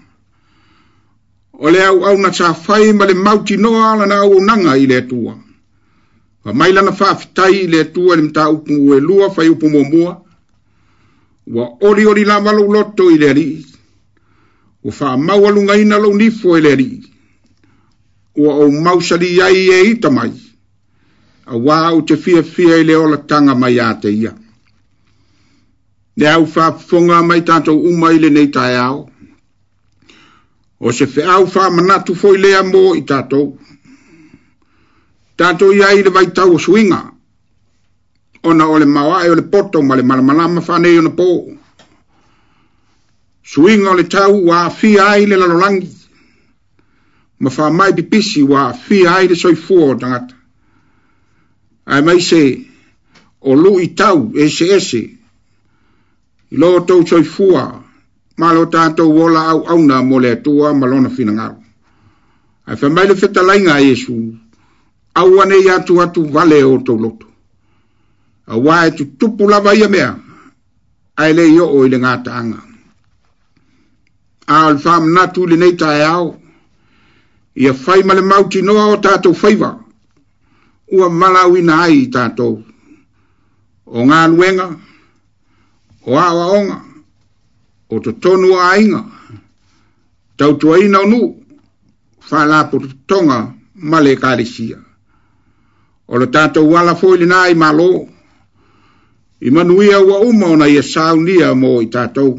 [1.52, 5.02] O le au na sa fai ma le mauti no ala na au nanga ile
[5.02, 5.36] tua.
[6.44, 10.22] Wa maila na fitai ile tua ni mta upu ue lua fai upu mua
[11.46, 13.66] Wa ori ori la malo loto ile ri.
[14.84, 17.02] Wa faa maua lunga ina lo nifo ile ri.
[18.36, 20.32] Wa au mausali yai e itamai.
[21.64, 24.38] Wa au te fia fia ile ola tanga mai ate iaa
[26.16, 29.08] le au whaafonga mai tātou umai le nei tai au.
[30.80, 33.56] O se whi au wha manatu fhoi lea mō i tātou.
[35.38, 37.02] Tātou i aile vai tau o suinga.
[38.44, 41.28] Ona ole mawa e ole poto ma le maramalama whanei ona pō.
[43.52, 45.88] Suinga ole tau wa whi aile lalolangi.
[47.40, 50.34] Ma wha mai pipisi wa whi aile soi fuo o tangata.
[51.86, 52.42] Ai mai se
[53.40, 54.76] o lu i tau e se ese.
[55.04, 55.16] ese
[56.52, 57.64] I loo tau soi fua,
[58.36, 61.62] ma lo tātou wola au auna mo le atua ma fina ngaro.
[62.66, 64.36] Ai wha maile whita lainga Iesu,
[65.14, 67.26] au ane i atu atu vale o tau loto.
[68.46, 70.16] A wae tu tupu lava ia mea,
[71.16, 72.60] ai le io o i le ngāta anga.
[74.46, 76.36] Al fam natu le nei tae au,
[77.54, 79.70] ia whai male mauti noa o tātou whaiva,
[80.92, 82.62] ua malawina ai tātou.
[83.86, 84.70] O ngā nuenga,
[86.06, 86.76] o awa onga,
[87.88, 89.00] o te tonu a inga,
[90.36, 91.20] tau tua ina unu,
[92.30, 93.38] whala po te tonga
[93.90, 94.78] male karisia.
[96.12, 97.90] O le tātou wala fo ili nai malo,
[99.46, 102.34] i manuia ua uma ona ia saunia mo i tātou.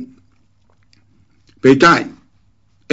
[1.63, 2.03] Peitai,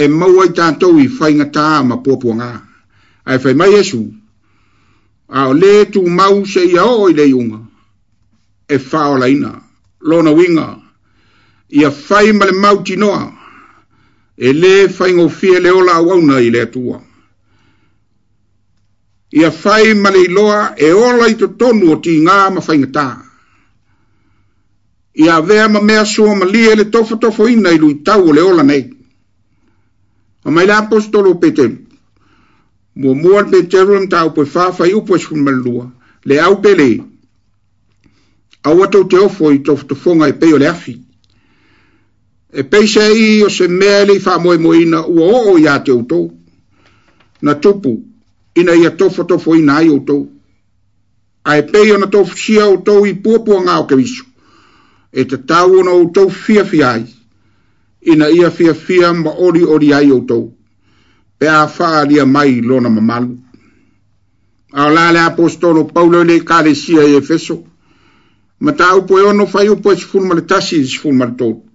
[0.01, 2.51] e maua i tātou i whainga tā ma pōpua ngā.
[3.27, 3.99] Ai whai mai esu,
[5.27, 7.59] a o le tu mau se ia o i unga,
[8.67, 9.61] e whaola inaa
[10.01, 10.75] lona winga
[11.69, 13.33] ia fai male mauti noa
[14.37, 17.01] e le fai ngau fie le ola awauna i le atua.
[19.31, 23.05] Ia fai male iloa e ola i to tonu o ti ngā ma fai ngatā.
[25.15, 28.33] Ia vea ma mea sua ma lia le tofa tofa ina i lui tau o
[28.33, 28.89] le ola nei.
[30.43, 31.77] O mai la apostolo peteru.
[32.95, 35.91] Mua mua peteru am tau pui fafai upo esu malua.
[36.25, 37.10] Le au pelei.
[38.63, 40.99] Awa tau te ofo i tau fonga e peo le afi.
[42.53, 45.57] E peisa i o se mea e le i wha moe moina ua o o
[45.57, 46.29] ia te utou.
[47.41, 47.97] Na tupu,
[48.55, 50.27] ina ia tofo tofo ina ai utou.
[51.43, 54.25] A e peo na tofo sia utou i puapua ngā o ke visu.
[55.11, 57.05] E te tau ona utou fia fia ai.
[58.13, 60.51] Ina ia fia fia ma ori ori ai utou.
[61.37, 63.37] Pe a wha lia mai lona mamalu.
[64.71, 67.09] Aulale apostolo paulo le kare sia i e efeso.
[67.09, 67.61] Aulale apostolo paulo le kare sia i efeso
[68.61, 71.25] ma ta upo e ono fai upo e sifun ma le tasi e sifun ma
[71.25, 71.65] le tau.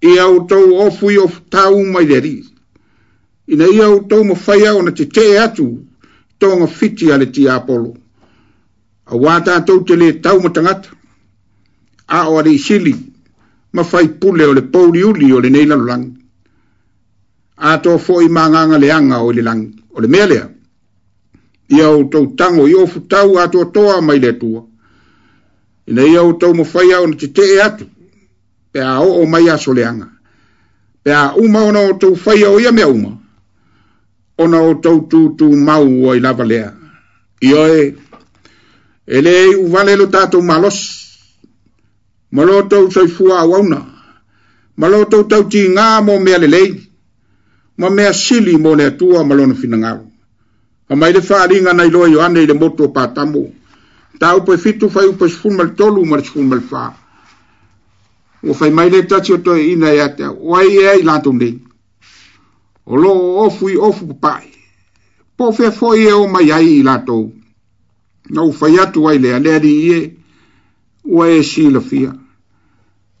[0.00, 2.42] I au tau ofu i of tau mai deri.
[3.48, 5.66] I na i au tau ma fai au na te te atu
[6.38, 7.92] tonga fiti ale ti apolo.
[9.04, 10.88] A wata tau te le tau ma tangata.
[12.06, 12.94] A o ari sili
[13.72, 16.20] ma fai pule o le pouri uli o le neila lulangi.
[17.56, 19.80] A to fo i manganga le anga o le langi.
[19.94, 20.46] O le melea.
[21.74, 24.70] I au tau tango i ofu tau ato toa mai le tua
[25.86, 27.84] ina ia o tau mawhai au na te te e atu,
[28.72, 30.08] pe o o mai aso leanga.
[31.02, 33.18] Pea a uma ona o tau whai au ia mea uma,
[34.38, 36.70] ona o tau tū tū mau o i lava lea.
[37.40, 37.94] Ia e,
[39.06, 40.76] ele e uvale lo tātou malos,
[42.30, 43.80] malo tau sai fua au auna,
[44.76, 46.68] malo tau tau ti ngā mō mea lelei,
[47.78, 50.06] ma mea sili mō lea tua malona fina ngaro.
[50.88, 53.42] Ha mai le whaaringa nei loa i o ane i le moto pātamu.
[53.46, 53.61] Ha
[54.22, 56.94] tau pe fitu fai upe sifun mal tolu umar sifun mal fa.
[58.42, 61.36] Ua fai mai le tachi o toi ina ya te ua i e i lantum
[61.38, 61.50] ni.
[62.86, 63.10] O lo
[63.44, 64.46] ofu i ofu papai.
[65.36, 67.32] Po fe fo i e o mai ai i lantou.
[68.30, 70.00] Na ua fai atu ai lea lea di i e
[71.04, 72.12] ua e si la fia.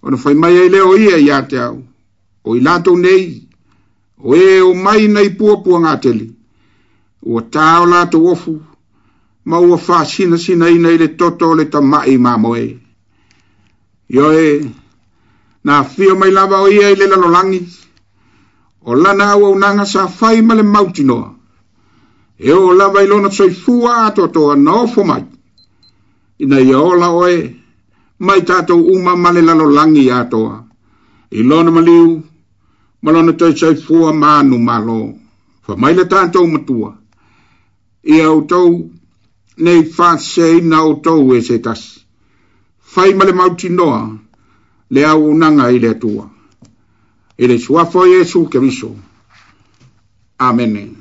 [0.02, 1.82] O na fai mai e leo i e ya te au.
[2.44, 3.48] O i lantou nei.
[4.22, 6.28] O e o mai nei pua pua ngateli.
[7.22, 8.50] Ua tau lantou ofu.
[8.52, 8.70] Ua
[9.44, 12.76] ma ua fasina sina ina i le toto o le tamai mamoe.
[14.08, 14.70] Yo e,
[15.64, 17.62] na fio mai lava o ia i le lalolangi,
[18.84, 21.34] o lana au au nanga sa fai ma le mautinoa.
[22.38, 25.24] E o lava i lona tsoi fua atotoa na ofo mai.
[26.38, 27.38] Ina ia ola o e,
[28.18, 30.64] mai tato uma ma le lalolangi atoa.
[31.30, 32.22] I lona maliu,
[33.02, 35.14] ma lona tsoi tsoi fua manu malo.
[35.62, 36.96] Fa mai le tato umatua.
[38.02, 38.70] Ia utou,
[39.56, 42.04] nei fasei na o tou e se tas.
[42.78, 44.18] Fai male mauti noa,
[44.90, 46.30] le au unanga i le atua.
[47.38, 48.94] I le suafo Jesu ke viso.
[50.36, 50.96] Amene.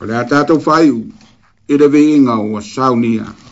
[0.00, 1.00] O le atato fai u,
[1.68, 3.24] i le vi inga o saunia.
[3.26, 3.43] Amene.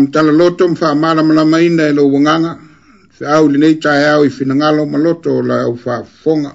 [0.00, 2.52] matala loto mafaamala malamaina e lou agaga
[3.16, 6.52] feau lenei taeao i finagalo ma loto o la aufaafofoga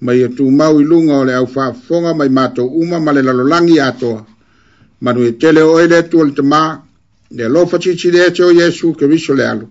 [0.00, 4.26] ma ia tumau i luga o le aufaafofoga mai matou uma ma le lalolagi atoa
[5.00, 6.60] manue tele o ai le atua le tamā
[7.36, 9.66] le alofa tiitili ete o iesu keriso le alo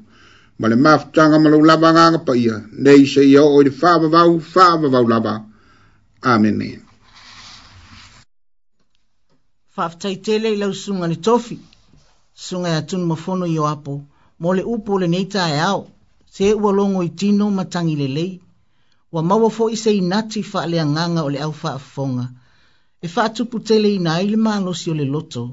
[0.59, 5.07] ma le mafutaga ma lou lava agaga paia nei seʻia oo i le faavavau faavavau
[5.13, 5.33] lava
[6.21, 6.69] amene
[9.75, 11.70] faafetaitele i lausuga le tofi
[12.47, 13.93] sunga ya tunu mafono yo apo,
[14.41, 15.81] mole upo le neita e ao,
[16.33, 18.25] se ua longo i tino matangi le
[19.13, 21.53] wa mawa fo i se inati fa le nganga o le au
[21.93, 22.25] fonga,
[23.05, 25.43] e fa atupu tele i na aile maalosi o le loto,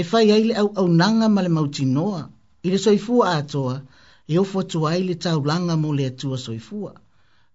[0.00, 2.22] e fa i aile au au nanga ma le mauti noa,
[2.66, 3.74] i le soifua atoa,
[4.32, 5.38] e ofo tu aile tau
[5.82, 6.92] mo le atua soifua,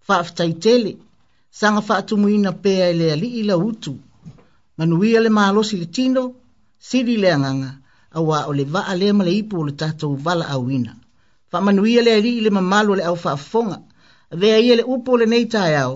[0.06, 0.92] fa aftai tele,
[1.60, 3.94] sanga fa atumu ina pea ele ali ila utu,
[4.78, 6.24] manuia le maalosi le tino,
[6.88, 7.72] sidi le anganga,
[8.18, 10.92] awa o le vaa lea ma le ipu o le tatou vala auina
[11.52, 13.78] faamanuia le alii le mamalu o le ʻaufaafofoga
[14.34, 15.94] avea ia le upu e o lenei taeao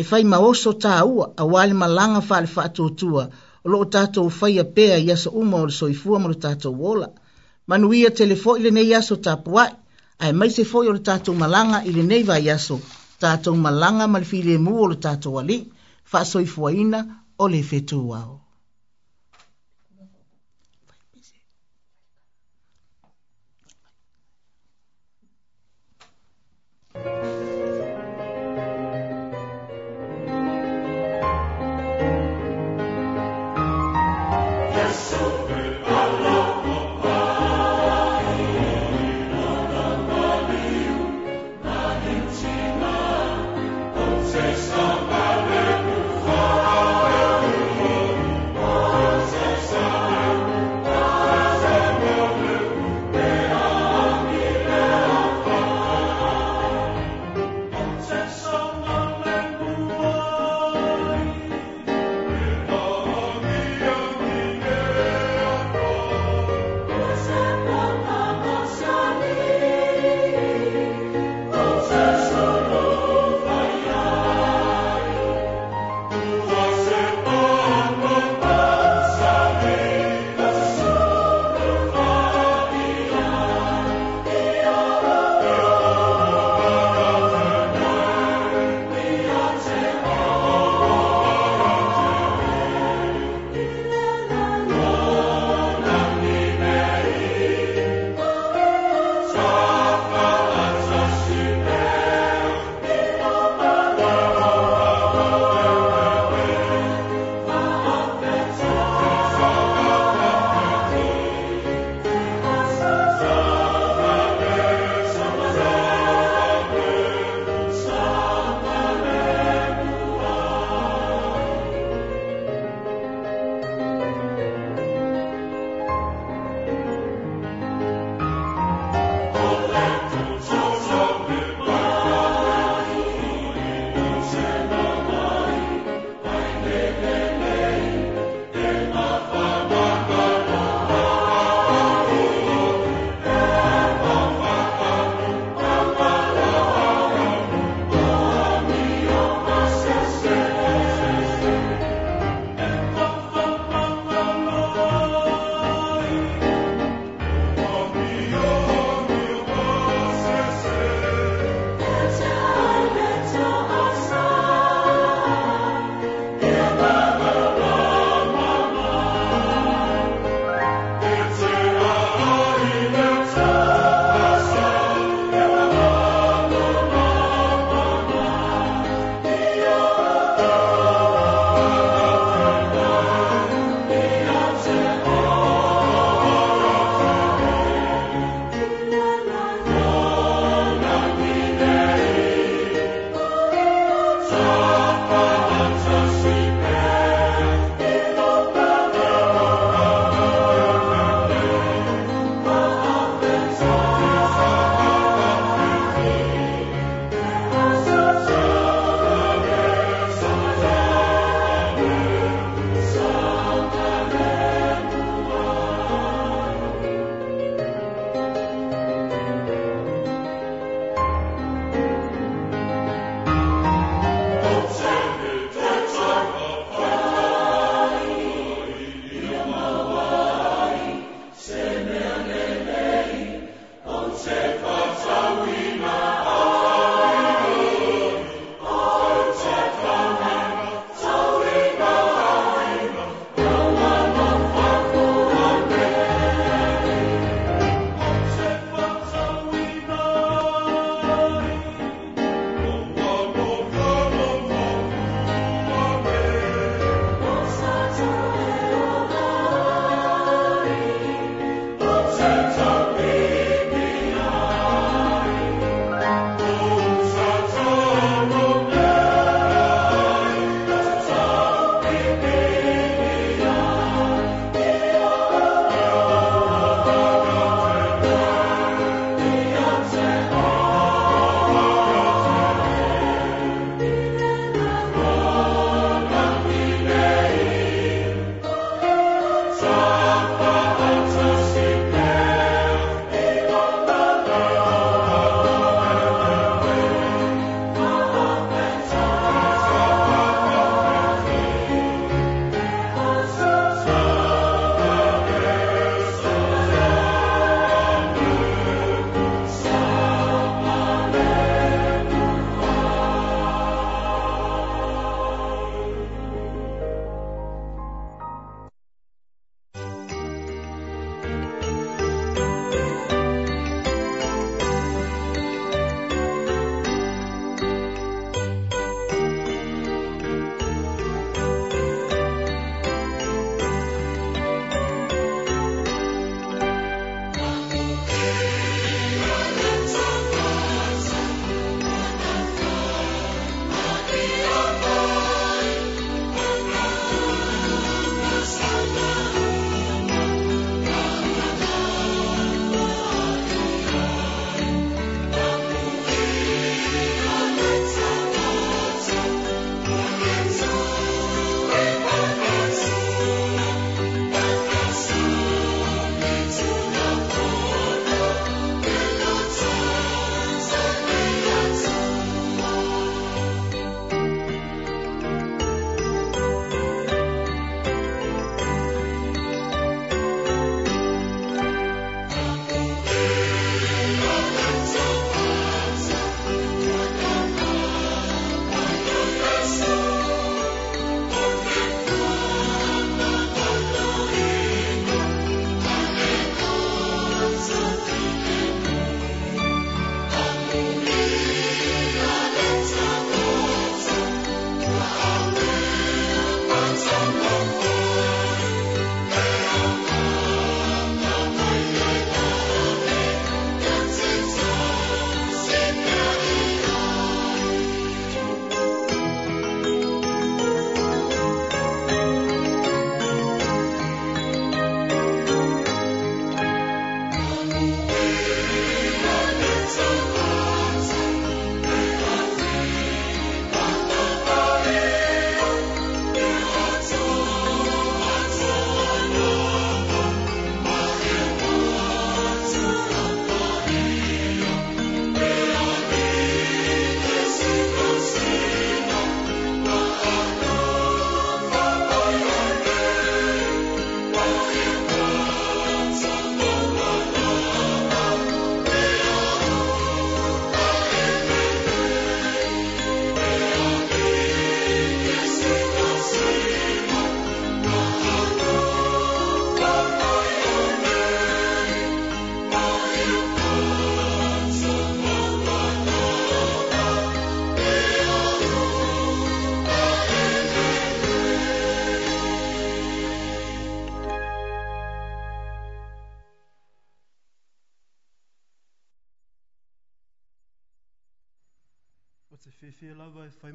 [0.00, 3.24] e fai maoso tāua auā le malaga faalefaatotua
[3.64, 7.08] o loo tatou faia pea i aso uma o le soifua ma le tatou ola
[7.70, 9.72] manuia tele foʻi lenei aso tapuaʻi
[10.22, 12.76] ae maise foʻi o le tatou malaga i lenei vaiaso
[13.22, 15.62] tatou malaga ma le filemu o le tatou alii
[16.10, 16.98] faasoifuaina
[17.42, 18.43] o le fetuao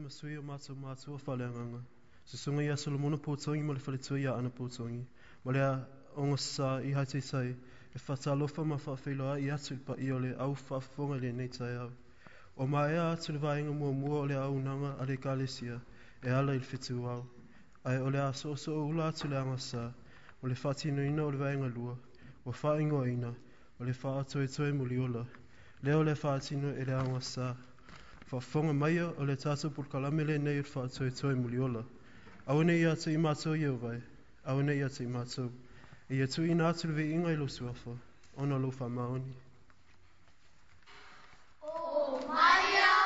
[0.10, 1.82] mātou a whale a nganga.
[2.26, 5.01] Se sunga ia Solomona pōtongi, ma le whaletua ia ana pōtongi.
[5.01, 5.05] E
[5.45, 5.86] ma a
[6.18, 7.51] onga sā i hai te tai,
[7.93, 10.55] e whatalofa ma a i atu pa i ole au
[10.97, 11.91] whonga le nei tai au.
[12.57, 15.80] O mai a atu le vāinga mua mua o le au nanga a le galesia,
[16.24, 17.24] e ala i le fitu au.
[17.86, 19.91] Ai o le a so so o ula atu le anga sā,
[20.41, 21.95] o le whatino ina o le vāinga lua,
[22.45, 23.30] o ingo ina,
[23.80, 25.24] o le wha atoe toe muliola.
[25.84, 27.53] Leo le whatino e le anga sā,
[28.32, 31.82] whawhonga mai o le tātou purkalamele nei ur whātua toi muliola.
[32.48, 33.98] Au nei a te imātou iau vai,
[34.46, 35.50] au nei a te imātou.
[36.10, 37.94] E atu ina atu lewe inga i lo suafa,
[38.38, 39.34] ona lo whamaoni.
[41.64, 42.99] Oh, Maria!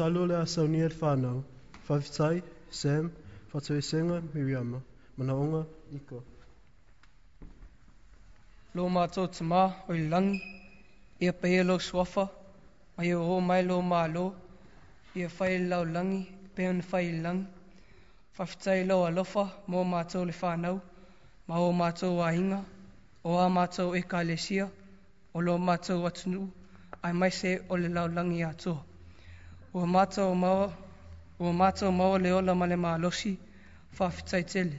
[0.00, 1.44] Salule a sauniet whanau,
[1.86, 3.12] whawhitai, Sam,
[3.52, 4.80] whatuisenga, Miriama,
[8.74, 8.88] Lo
[9.34, 10.40] te mā, oi langi,
[11.20, 12.24] ia pēia lau swafa,
[12.96, 14.24] ma ia o mai lo mā lo,
[15.14, 16.22] ia whai lau langi,
[16.56, 17.46] pēon whai langi,
[18.38, 20.80] whawhitai lau alofa, mō mātou le whanau,
[21.46, 22.64] ma o mātou ainga,
[23.22, 24.70] o a mātou e kālesia,
[25.34, 26.46] o lo mātou atunu,
[27.02, 28.86] ai mai se o le lau langi atoa.
[29.72, 30.72] ua mata o maua
[31.38, 33.38] ua mata o maua le ola ma le malosi
[33.94, 34.78] faafetaitele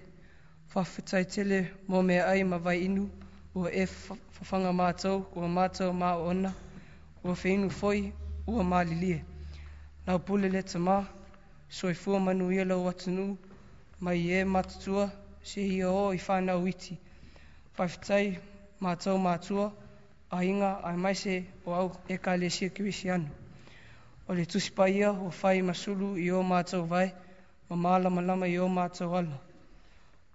[0.68, 3.10] faafetaitele mo mea ai ma vai inu
[3.56, 6.54] ua e fafaga matou ua mata o maoona
[7.24, 8.14] ua feinu foi
[8.48, 9.24] ua malilie
[10.08, 11.08] naupule le tamā
[11.70, 13.38] soifua manu ia lau atunuu
[14.00, 14.44] mai e
[15.44, 16.98] se hi o i fanau iti
[17.74, 18.40] faafetai
[18.80, 19.72] matou matua
[20.32, 23.30] aiga ae mai se o au ekalesia kirisiano
[24.28, 27.10] o le tusi pa ia ua fai masulu i o mātou vai
[27.70, 29.36] ma mālamalama i o mātou alo.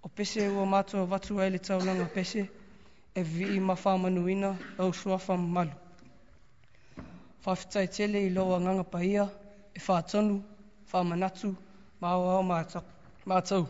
[0.03, 2.47] O pese ua mātou vatu ai le taulanga pese
[3.17, 5.71] e vii ma whāmanuina au suafa malu.
[7.45, 10.41] Whawhitai tele i loa nganga paia, ia e whātonu,
[10.91, 11.53] whāmanatu,
[12.01, 13.67] ma o mātou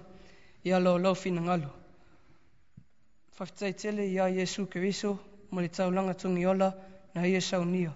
[0.64, 1.70] i alo lau whina ngalo.
[3.38, 5.18] Whawhitai tele i a Yesu Keriso
[5.52, 6.46] ma le taulanga tungi
[7.14, 7.94] na ia saunia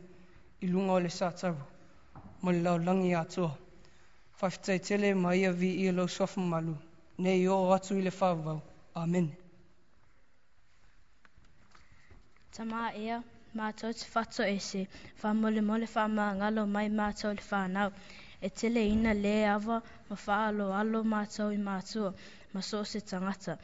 [0.61, 1.70] i lunga o le sa sātaru.
[2.41, 3.57] mo lau langi atoa.
[4.39, 6.75] Whaifitai tele mai a vi i lau sofa malu.
[7.17, 8.59] Nei o atu i le whawau.
[9.03, 9.27] Amen.
[12.53, 13.17] Tama ea,
[13.55, 14.81] mātou te whato ese,
[15.21, 17.89] wha mole mole wha mā ngalo mai mātou le whanau.
[18.41, 19.77] E tele ina le awa,
[20.09, 22.13] ma wha alo alo mātou i mātua,
[22.53, 23.55] ma so se tangata.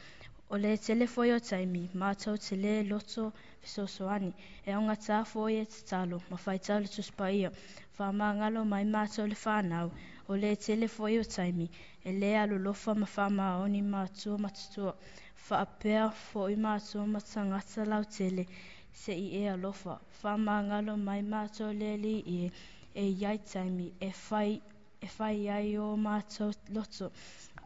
[0.54, 3.24] O le tele i o taimi, mātou te le loto
[3.60, 4.30] fisosoani,
[4.68, 7.50] e onga tāfo i e te talo, ma whai tau le tuspa ia,
[7.98, 9.90] wha māngalo mai mātou le whānau,
[10.28, 11.66] o le tele i o taimi,
[12.08, 14.94] e le alu lofa ma wha maoni mātua matatua,
[15.50, 18.46] wha apea fo i mātua matangata lau tele,
[19.04, 22.50] se i e alofa, wha māngalo mai mātou le li i e,
[23.04, 24.54] e iai taimi, e fai
[25.04, 27.12] e whai ai o mātou loto,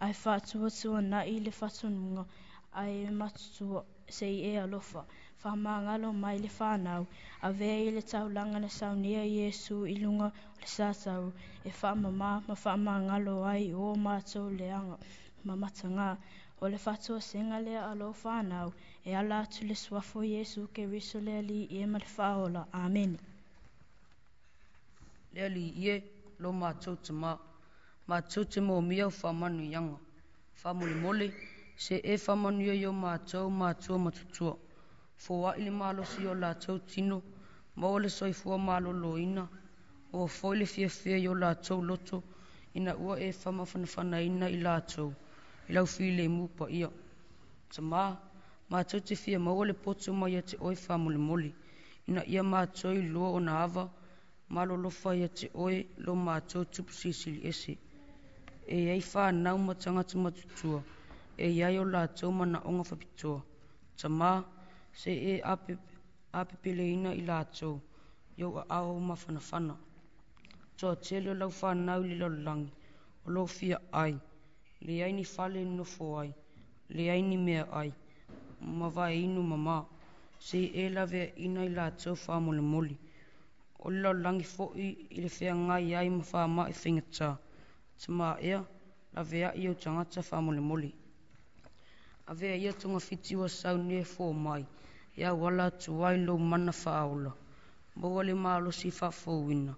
[0.01, 2.27] ai whātua tua na i le whatununga,
[2.75, 5.03] ai matutua sei e alofa
[5.43, 7.05] faamagalo mai le fanau
[7.47, 10.27] avea i le taulaga na saunia i iesu i luga
[10.57, 11.33] o le sasau
[11.65, 14.97] e faamamā ma faamagalo ai o matou leaga
[15.45, 16.17] ma matagā
[16.63, 18.73] o le faatuasega lea alo fanau
[19.05, 23.19] e ala atu le suafo iesu keriso le alii ia ma le faaola amene
[25.33, 25.95] le alii ie
[26.39, 27.37] lo matou tamā
[28.09, 29.97] matou te momia o faamanuiaga
[30.61, 31.29] faamolemole
[31.83, 34.53] se e whamanio i o mātou mātua matutua.
[35.25, 37.17] Fua ili mālo si o lātou tino,
[37.75, 39.45] maole soi fua mālo loina,
[40.15, 42.21] o foile fia fia i o lātou loto,
[42.79, 45.09] ina ua e whama whanawhana ina i lātou,
[45.69, 46.91] i lau fīle mūpa ia.
[47.75, 47.83] Ta
[48.75, 51.51] mātou te fia maole potu mai a te oi whamole moli,
[52.07, 53.89] ina ia mātou i lua o na ava,
[54.55, 57.75] mālo lofa i a te oi lo mātou tupusisili esi.
[58.71, 61.02] E ai whā nau matangata matutua, mātou
[61.37, 63.41] e iai o lātou mana onga whapitoa.
[63.99, 64.31] Ta mā,
[65.01, 65.77] se e ape,
[66.33, 67.81] ape ina i lātou,
[68.37, 69.77] yo a ao ma whanawhana.
[70.79, 72.71] Tō te leo lau whanau li langi,
[73.27, 73.47] o
[73.93, 74.17] ai,
[74.81, 75.85] le ai ni whale no
[76.19, 76.33] ai,
[76.89, 77.93] le ai ni mea ai,
[78.61, 79.85] ma vai inu ma
[80.39, 82.97] se e lawe ina i lātou wha mole
[83.85, 86.75] O le langi fō i, i le whea ngai ai ma wha mā e i
[86.75, 87.37] whingatā.
[87.99, 88.63] Tā mā ea,
[89.15, 90.39] lawe a i o tangata wha
[92.27, 94.67] a vea ia tonga fiti wa sau ni e fō mai,
[95.17, 97.33] e wala tu wailo mana whaola,
[97.99, 99.75] mōa le mālo si whafowina,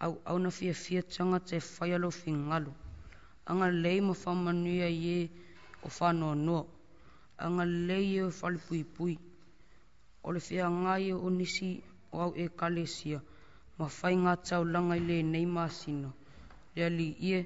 [0.00, 2.72] au au na fia fia tanga te whaialo fi ngalo,
[3.46, 5.30] anga lei ma whamanuia ie
[5.82, 6.64] o whanoa noa,
[7.36, 9.18] anga lei e o whale pui pui,
[10.22, 11.82] o le fia ngai e o nisi
[12.12, 13.20] o au e kalesia,
[13.78, 16.10] ma whai ngā tau langai le nei māsina,
[16.74, 17.44] le ali ie,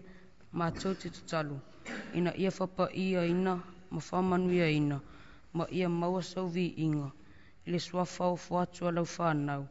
[0.55, 1.59] mā tau te tutalo,
[2.15, 3.59] ina ia whapa ia ina
[3.91, 5.01] ma whamanuia ina,
[5.53, 7.11] ma ia maua sau vi inga,
[7.67, 9.67] i le sua whao fuatua lau whanau.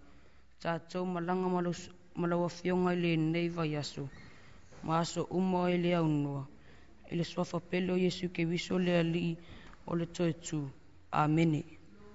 [0.62, 1.74] Tā tau malanga malau,
[2.16, 4.10] malau a fionga i le nei vai aso,
[4.84, 6.46] ma aso umo e le aunua,
[7.12, 9.38] i le sua whapelo Iesu ke wiso le ali
[9.88, 10.68] o le toetu.
[11.12, 11.64] Amene.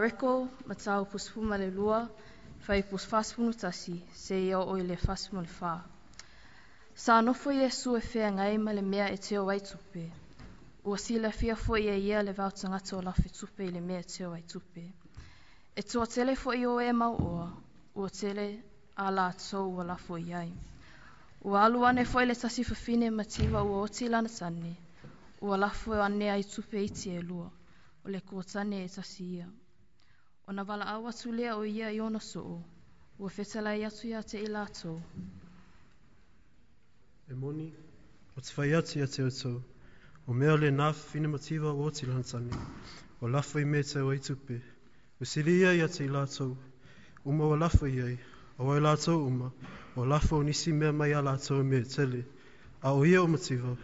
[0.00, 2.08] reko ma tau pusfuma le lua,
[2.60, 5.74] fai pusfasfunu tasi, se ia o le fasfuma le wha.
[6.94, 10.04] Sa nofo Iesu e whea ngai ma le mea e teo ai tupe.
[10.84, 13.98] Ua sila fia fo ia ia le vau tangata o lawhi tupe i le mea
[14.00, 14.84] e teo ai tupe.
[15.76, 17.48] E tua tele fo i o e mau oa,
[17.94, 18.46] ua tele
[18.96, 20.52] a la tau ua la fo iai.
[21.42, 24.74] Ua alu ane fo i le tasi fafine ma tiwa ua oti lana tani.
[25.40, 26.78] Ua lafo ane ai tupe
[27.28, 27.50] lua,
[28.04, 29.46] o le kōtane e tasi ia.
[30.48, 32.62] Ona wala awa tulea o ia i ona soo.
[33.18, 35.02] Ua whetalai atu ia te ilato.
[37.28, 37.74] E moni,
[38.36, 39.60] o te whai atu ia te oto.
[40.28, 41.28] O mea le nā whina
[41.84, 42.54] o te lantani.
[43.20, 44.60] O lawha i me te o eitupe.
[45.20, 46.56] O siri ia ia te ilato.
[47.24, 48.18] Uma o lawha iei.
[48.58, 49.50] O ai lato uma.
[49.96, 52.24] O lawha o nisi mea mai a lato me tele.
[52.82, 53.76] A o ia o mativa.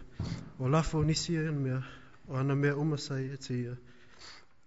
[0.59, 1.83] O lawha o nisi e mea.
[2.29, 3.77] O ana mea umasai e te ia.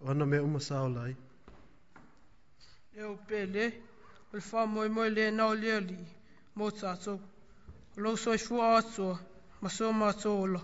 [0.00, 1.16] O ana mea umasai o lai.
[2.96, 3.64] e o pele
[4.32, 5.98] o le wha moe moe le nao le ali
[6.54, 7.14] mo tato
[7.96, 9.16] o lo so i fua atua
[9.60, 10.60] ma so ma ato ola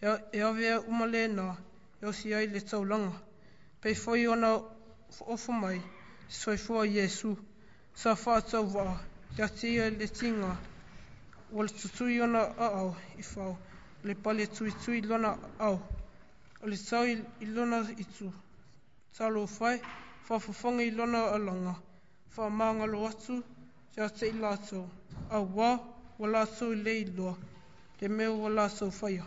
[0.00, 1.44] e, e a vea uma le na
[2.00, 3.20] e o si ai le tau langa
[3.80, 4.48] pei fwoi ona
[5.24, 5.80] ofu mai
[6.28, 7.36] so i fua Jesu
[7.92, 8.98] sa wha atau wa
[9.34, 10.56] te atia le tinga
[11.52, 13.58] o le tutui ona a au i fau
[14.06, 15.74] le pale tui tui lona au
[16.62, 17.18] o le tau i
[17.54, 18.30] lona itu tau lo fai
[19.16, 19.78] tau lo fai
[20.26, 21.74] fa fa fonga i lona o longa,
[22.34, 23.36] fa maanga lo atu,
[23.94, 24.80] te ate i lato,
[25.30, 25.68] a wā,
[26.18, 27.04] wala atu i
[27.98, 29.26] te mea wala atu whaia.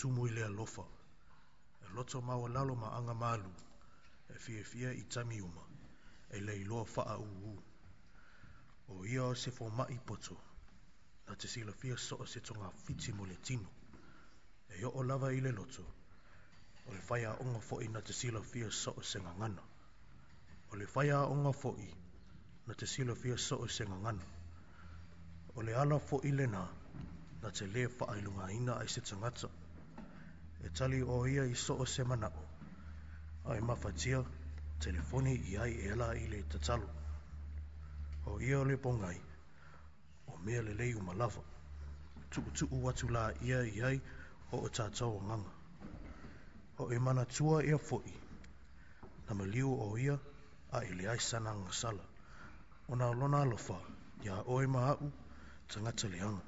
[0.00, 0.84] tumu i le alofa
[1.84, 3.50] e loto maualalo ma malu,
[4.30, 5.60] e fiafia i tami uma
[6.34, 7.52] e le iloa faaūū
[8.92, 10.36] o ia o se fomaʻi poto
[11.26, 13.68] na te fia soʻo se togafiti mo le tino
[14.74, 15.82] e oo lava i le loto
[16.86, 18.12] o le faiaʻoga foi na te
[18.52, 19.62] fia soʻo se gagana
[20.72, 21.84] o le faiaʻoga foi
[22.66, 22.86] na te
[23.22, 24.24] fia soʻo se gagana
[25.56, 26.64] o le ala foi lenā
[27.42, 27.84] na te lē
[28.58, 29.48] ina ai se tagata
[30.64, 32.30] e tali o ia i soo se mana
[33.44, 34.24] Ai mawhatia,
[34.78, 36.88] telefoni i ai e ala i le tatalo.
[38.26, 39.16] O ia le pongai,
[40.28, 41.42] o mea le leiu malawa,
[42.30, 44.00] tuku tuku watu la ia i ai
[44.52, 45.50] o o tatau nganga.
[46.80, 48.12] O e mana tua ia foi,
[49.28, 50.18] na maliu o ia
[50.72, 52.02] a i le ai sana ngasala.
[52.88, 53.78] O na lona alofa,
[54.24, 55.12] ia o e maa u,
[55.68, 56.42] tangata leanga.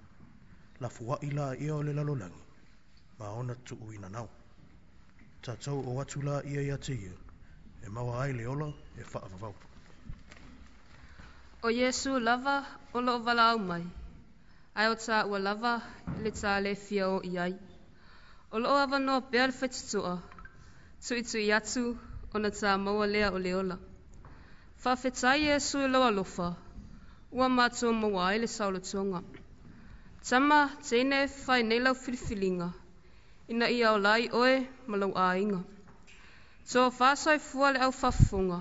[0.81, 2.43] La fuwa ila ia o le lalolangi
[3.23, 4.29] ma ona tu uina nau.
[5.43, 7.15] Ta tau o atu la ia ia te ia,
[7.85, 8.69] e maua ai le ola
[8.99, 9.55] e wha avavau.
[11.65, 12.57] O Yesu lava
[12.95, 13.85] o loo vala au mai,
[14.75, 15.75] ai o ta ua lava
[16.23, 17.55] le ta le fia o iai.
[18.51, 20.15] O loo ava no bea le whetutua,
[21.05, 21.85] tu i tu i atu
[22.35, 23.77] o na ta maua lea o le ola.
[24.85, 26.49] Whawhetai Yesu lo e loa lofa,
[27.37, 29.21] ua mātua maua ai le saulatonga.
[30.29, 30.59] Tama,
[30.89, 32.69] teine, whai neilau filifilinga,
[33.49, 34.55] ina ia o lai oe
[34.89, 35.61] ma lau a inga.
[36.71, 38.61] So whasai fua le au whafunga,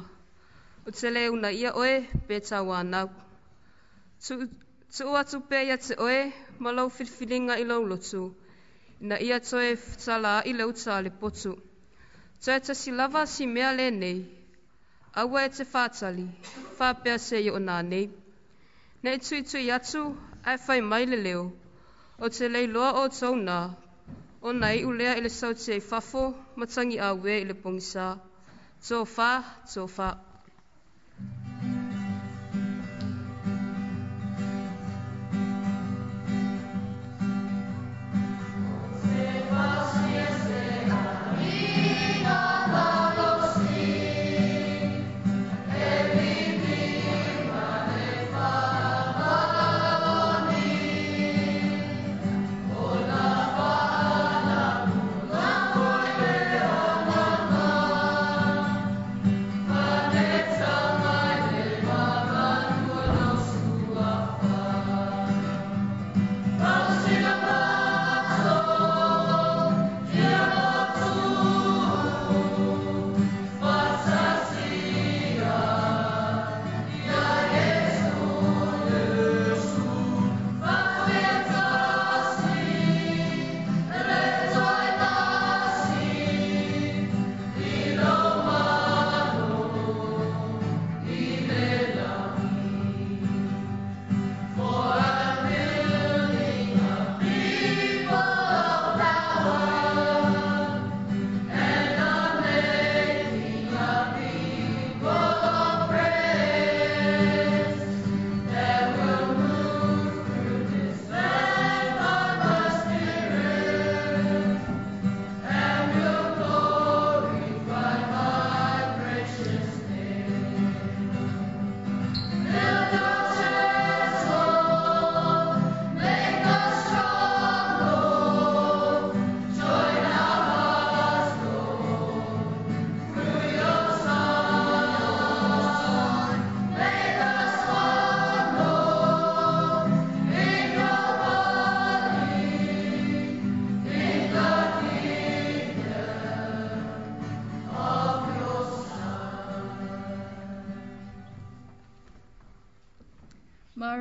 [0.87, 1.93] o te le una ia oe
[2.27, 3.09] beta wā nau.
[4.93, 6.21] Tu ua tu pē ia te oe
[6.59, 8.23] ma lau whilwhilinga i lau lotu,
[9.01, 11.53] ina ia toe whitala i lau tā le potu.
[12.43, 14.19] Tau ta si lava si mea le nei,
[15.21, 16.25] awa e te whātali,
[16.77, 18.09] whāpea se i o nā nei.
[19.03, 20.03] Nei tui tui atu,
[20.49, 21.45] ai whai mai le leo,
[22.17, 23.59] o te lei loa o tau nā,
[24.49, 26.23] o nei u lea i le sautse fafo
[26.59, 28.05] matangi a wē i le pogisa
[28.83, 29.29] tsofa
[29.69, 30.07] tsofa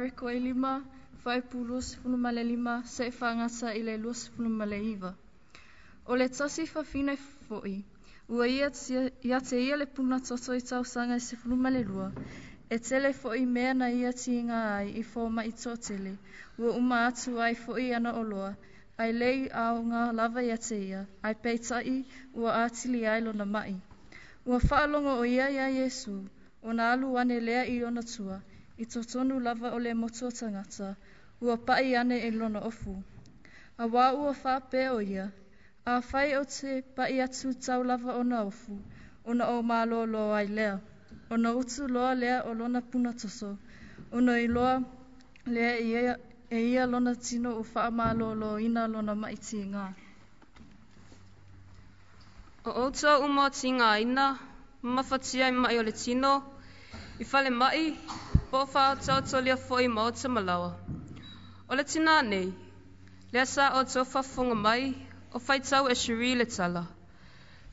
[0.01, 0.73] Ariko e lima,
[1.23, 4.79] fai pulu se funu male lima, se e whangasa i le lua se funu male
[4.95, 5.11] iwa.
[6.07, 7.13] O le tasi fa fina
[7.49, 7.85] fo'i,
[8.33, 8.69] ua ia,
[9.29, 12.09] ia te ia le puna toto i tau sanga i se funu male lua,
[12.75, 16.15] e tele fo'i mea na ia ti inga ai i fōma i tōtele,
[16.59, 18.55] ua uma atu ai fo'i ana o loa,
[18.99, 23.77] ai lei aonga lava ia te ia, ai peitai ua atili ai lona mai.
[24.47, 26.25] Ua whaalongo o ia ia Jesu,
[26.63, 28.41] o na alu ane lea i ona tua,
[28.81, 30.95] i tō tonu lava o le moto tangata,
[31.41, 32.95] ua pai ane e lona ofu.
[33.79, 35.27] A wā ua wha pē o ia,
[35.85, 38.79] a whai o te pai atu tau lava o na ofu,
[39.25, 39.61] o na o
[40.15, 40.23] lo
[40.57, 40.79] lea,
[41.31, 43.59] o na utu loa lea o lona puna toso,
[44.13, 44.81] o na i loa
[45.47, 46.17] lea
[46.55, 49.95] e ia lona tino o wha mā lo ina lona maiti ngā.
[52.65, 54.39] O outa umā ti ngā ina,
[54.83, 56.33] mafatia i mai o le tino,
[57.21, 57.95] i whale mai,
[58.51, 60.71] po whao tau tolia fo i mauta malawa.
[61.69, 62.49] O le tina nei,
[63.33, 64.83] lea sa o tau funga mai,
[65.35, 66.85] o whai tau e shiri le tala.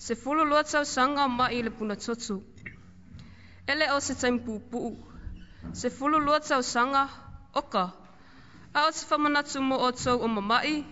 [0.06, 2.36] Se fulu lua tau sanga ma i le puna totu.
[3.72, 4.80] Ele o se taimpupu,
[5.80, 7.04] se fulu lua tau sanga,
[7.54, 7.86] oka.
[8.78, 10.86] A o se whamanatu mo o tau o mamai,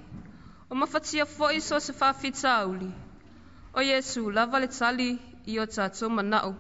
[0.70, 2.92] o mawhatia fo i so se whawhita auli.
[3.78, 5.10] O Yesu, lava le tali
[5.46, 6.56] i o tātou manau.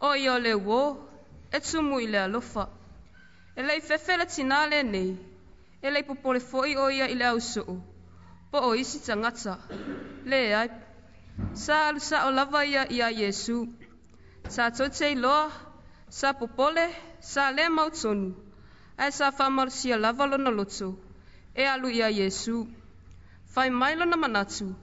[0.00, 0.80] O i o le wō,
[1.54, 2.68] e tumu i le alofa.
[3.56, 5.14] E lei fefele tina le nei,
[5.80, 7.78] e lei popole foi o ia i le ausuu,
[8.50, 9.54] po o isi tangata,
[10.24, 10.70] le ai,
[11.52, 13.68] sa alu sa o lava ia i a Jesu,
[14.48, 15.50] sa tote i loa,
[16.08, 16.88] sa popole,
[17.20, 18.34] sa le mautonu,
[18.98, 20.98] ai sa whamaru si a lava lona loto,
[21.54, 22.66] e alu ia Jesu,
[23.54, 24.74] fai mai lona manatu,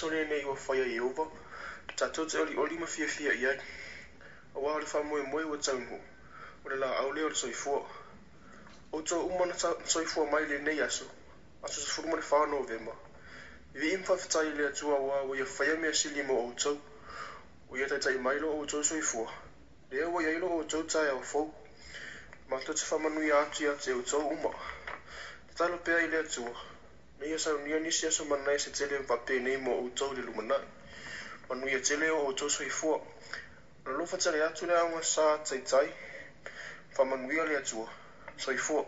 [0.00, 1.24] tonu nei wa whaia i ova.
[1.86, 3.56] Ki tā tōtai ori ori ma fia fia i ai.
[4.54, 5.80] A wā ori wha moe wa tau
[6.64, 7.80] O re la au leo re soifua.
[8.92, 9.54] O tō umana
[9.84, 11.04] soifua mai le nei aso.
[11.62, 12.92] A tō tōfuru mani wha anō vema.
[13.74, 16.76] I vi imwha fitai le atua wā wa ia whaia mea sili mo o tō.
[17.70, 19.28] O ia tai tai mai lo o tō soifua.
[19.90, 21.46] Lea wa iailo o tō tai au fau.
[22.48, 24.58] Ma tō tō whamanui ātia te o tō umana.
[25.56, 26.52] Tālo pēa i le atua.
[27.20, 30.26] Me ia sanu nia nisi aso manai se tele vape nei mo au tau lumana.
[30.34, 30.66] lumanai.
[31.48, 32.98] Manu ia tele o au tau sui fua.
[33.84, 35.88] Na lufa tere atu le aunga sa tai tai.
[36.94, 37.88] Fa manu ia le atua.
[38.36, 38.82] Sui fua.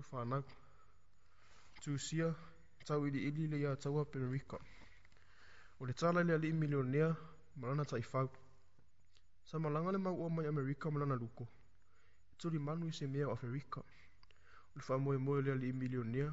[0.00, 0.42] Mungu whanau.
[1.82, 2.30] Tūsia,
[2.86, 4.56] tau ili ili le ia taua Benrica.
[5.80, 7.14] O le tala le ali milionea,
[7.56, 8.28] malana tai whau.
[9.44, 11.44] Sa malanga le mau o mai Amerika malana luko.
[12.32, 13.80] I turi manu i se mea o Afrika.
[13.80, 16.32] O le whamoe moe le ali milionea,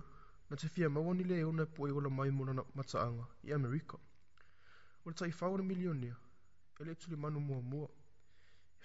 [0.50, 3.98] na te fia mawani le eona po e ola mai mona mataanga i Amerika.
[5.06, 6.16] O le tai whau le milionea,
[6.80, 7.90] ele manu mua mua.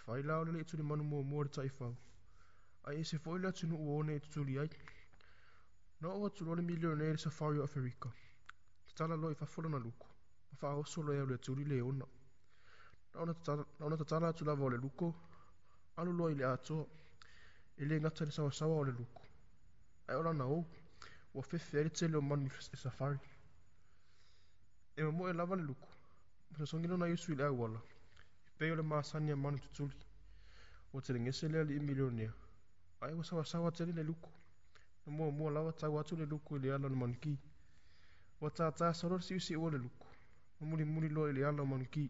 [0.08, 1.68] E le manu mua mua le tai
[2.84, 4.68] Ai e se foi la tunu uone e tutuli ai.
[5.98, 8.08] Na ua tulu ole milionaire e le safari o Afrika.
[8.86, 10.06] Tatala loi fafola na luko.
[10.48, 12.04] Ma wha aoso loi au le tuli le ona.
[13.14, 13.20] Na
[13.86, 15.14] ona tatala atu lava o le luko.
[15.96, 16.86] Alu loi le atoa.
[17.80, 19.22] E le ngata le sawasawa o le luko.
[20.08, 20.66] Ai ora na ou.
[21.34, 23.20] Ua fefe ele tele o mani e safari.
[24.96, 25.88] E mo e lava le luko.
[26.48, 27.80] Ma sa songino na yusu i le au wala.
[28.56, 29.94] Pei o le maasani a manu tutuli.
[30.92, 31.62] Ua te le ngese lea
[33.02, 34.30] ae ua sawasawa tele le luku
[35.06, 37.34] na muamua lava tau atu le luku i le ala o le manukī
[38.40, 40.06] ua tatā salo le siʻusiʻu o le luku
[40.60, 42.04] ma mulimuli loa i le ala o manukī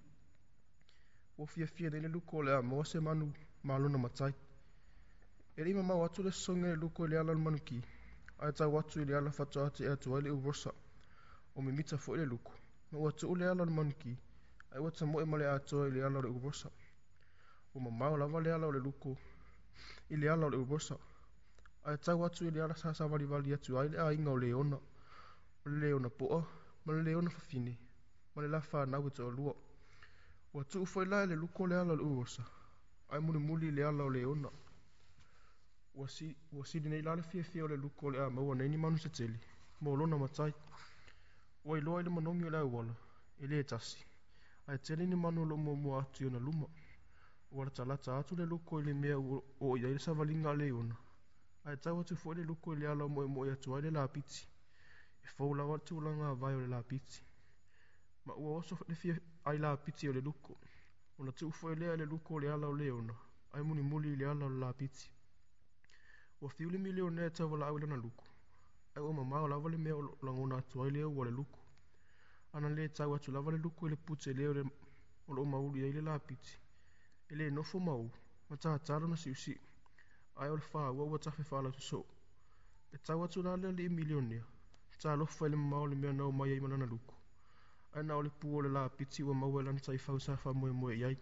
[1.38, 3.32] ua fiafia nei le luku o le a maua se manu
[3.62, 4.34] malona matai
[5.56, 7.78] e lei mamau atu le sosoge le luku i le ala o le manukī
[8.38, 10.70] ae tau atu i le ala fatoate e atu ai le urosa
[11.54, 12.52] o mimita foʻi le luku
[12.90, 14.12] ma ua tuʻu le ala o le manukī
[14.72, 16.68] ae ua tamoe ma le atoa i le ala o le urosa
[17.74, 19.16] ua mamao lava le ala o le luku
[20.14, 20.94] ile ala le uboso
[21.86, 24.76] ae tau atu ile ala sasa walivali atu ai le ainga o leona
[25.62, 26.42] ma le leona poo
[26.84, 27.72] ma le leona fafine
[28.34, 29.54] ma le lafa anau ita olua
[30.54, 32.42] ua tuu foi la e le luko le ala le uboso
[33.12, 34.50] ae mulimuli ile ala o leona
[36.56, 38.76] ua sili nei la le fiafia o le luko o le a maua nei ni
[38.82, 39.38] manu tetele
[39.82, 40.52] ma o lona matai
[41.64, 42.94] ua iloa i le manogi o le auala
[43.42, 44.00] e lē e tasi
[44.68, 46.66] ae tele ni manu o loo muamua atu i ona luma
[47.54, 49.16] Ua la talata atu le loko i le mea
[49.60, 50.72] o iai le savaliga le
[51.64, 53.04] Ae tau atu le loko i le ala
[53.52, 54.46] atu ai le lapiti.
[55.20, 57.22] E o le lapiti.
[58.24, 59.14] Ma ua oso le fia
[59.44, 60.56] ai lapiti o le luko.
[61.18, 64.48] Ona tuu lea le luko o le ala o le mulimuli i le ala o
[64.48, 65.10] le lapiti.
[66.40, 68.24] Ua i luko.
[68.96, 71.58] ua mamao lava le mea o lagona atu ai lea ua le luko.
[72.52, 74.48] Ana lē tau atu lava le luko i le pute lea
[75.28, 76.61] o loo mauli ai le lapiti
[77.32, 78.04] e le nofo mau
[78.50, 79.52] ma tātara na siusi
[80.42, 82.04] ai o wa wa ua tawhi whālau tuso.
[82.94, 84.44] E tau wa lale le i milionia,
[85.00, 87.14] tā lofa le mau le mea nau mai ai manana luku.
[87.94, 90.72] Ai na le pua le la piti ua maua lan tai fau sa wha moe
[90.72, 91.16] moe iai.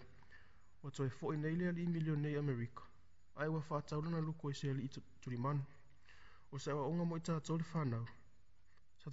[0.83, 2.83] Wa toi fo i nei lea le i milionia Amerika.
[3.37, 4.89] Ai ua whātau lana luku e se li i
[5.23, 5.63] tulimanu.
[6.53, 8.05] O sa wa onga mo i tātou le whānau.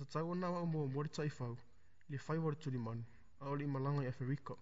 [0.09, 1.53] Sa wa na wa mō mō tsai tai fau,
[2.09, 3.05] le whaiwa tuli man.
[3.41, 4.55] Ai le i malanga i Afrika.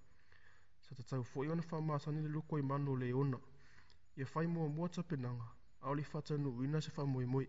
[0.89, 3.39] sa tatau foʻi ona faamasanui le luku ai mano o le ona
[4.19, 5.47] ia fai muamua tapenaga
[5.83, 7.45] a o le faatanuuina se faamoemoe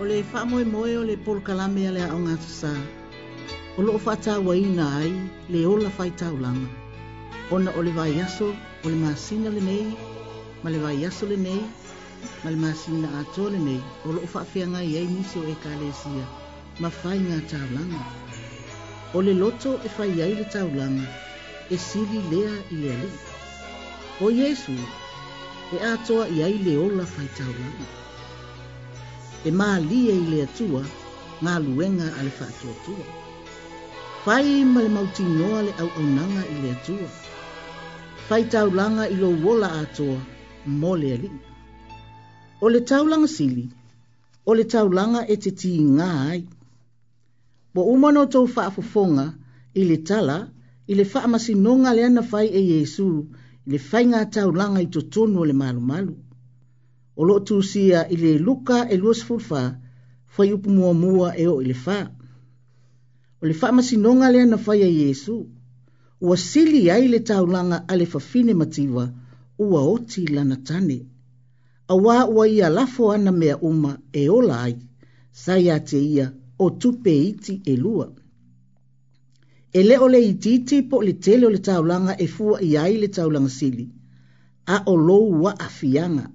[0.00, 2.68] o le faamoemoe o le polokalamea le aʻoga tasā
[3.78, 5.10] o loo faatauaina ai
[5.52, 6.68] le ola faitaulaga
[7.56, 8.48] ona o le vaiaso
[8.84, 9.84] o le masina lenei
[10.62, 11.60] ma le vaiaso lenei
[12.42, 16.24] ma le masina atoa lenei o loo faafeagai ai nisi o ekalesia
[16.80, 18.00] ma fai gā taulaga
[19.16, 21.04] o le loto e fai ai le taulaga
[21.74, 22.96] e sili lea i le
[24.24, 24.76] o Jesu,
[25.74, 27.84] e a atoa i ai le ola faitaulaga
[29.48, 30.80] e mālie i le atua
[31.44, 33.04] ngā luenga a le whaatuatua.
[34.24, 37.08] Whai ma le mauti noa le au au nanga i le atua.
[38.28, 40.18] Whai taulanga i lo wola atoa
[40.80, 41.30] mō le ali.
[42.64, 43.64] O le taulanga sili,
[44.48, 46.40] o le taulanga e te tii ngā ai.
[47.72, 49.26] Po umano tau whaafofonga
[49.80, 50.38] i le tala,
[50.90, 53.06] i le whaamasi nonga le ana whai e Yesu,
[53.64, 56.12] i le whainga taulanga i to tonu o le malu malu.
[57.20, 59.60] E o loo tusia i le luka e lua sefulufā
[60.34, 61.98] fai upu muamua e oo i le fa.
[63.42, 65.34] o le faamasinoga lea na fai a iesu
[66.26, 69.04] ua sili ai le taulaga a le fafine mativa
[69.66, 70.96] ua oti lana tane
[71.92, 74.74] auā ua ia lafo ana mea uma e ola ai
[75.42, 76.26] sa iā te ia
[76.64, 78.06] o tupe iti e lua
[79.78, 83.08] e o le itiiti po le tele o le taulaga e fua i ai le
[83.16, 83.84] taulaga sili
[84.74, 85.28] a o lou
[85.68, 86.26] afianga.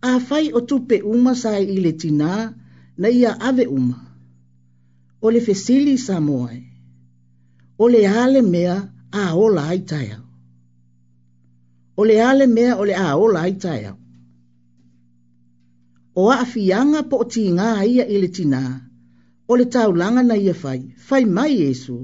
[0.00, 2.54] a fai o tupe uma sa i le tina
[2.98, 3.98] na ia ave uma.
[5.20, 6.62] O le fesili sa moe.
[7.78, 8.76] O le ale mea
[9.12, 10.18] a ola ai taia.
[11.98, 13.92] O le ale mea o le a ola ai taia.
[16.14, 18.62] O a afianga po o ti ngā ia i le tina.
[19.50, 20.80] O le taulanga na ia fai.
[21.08, 21.98] Fai mai Yesu.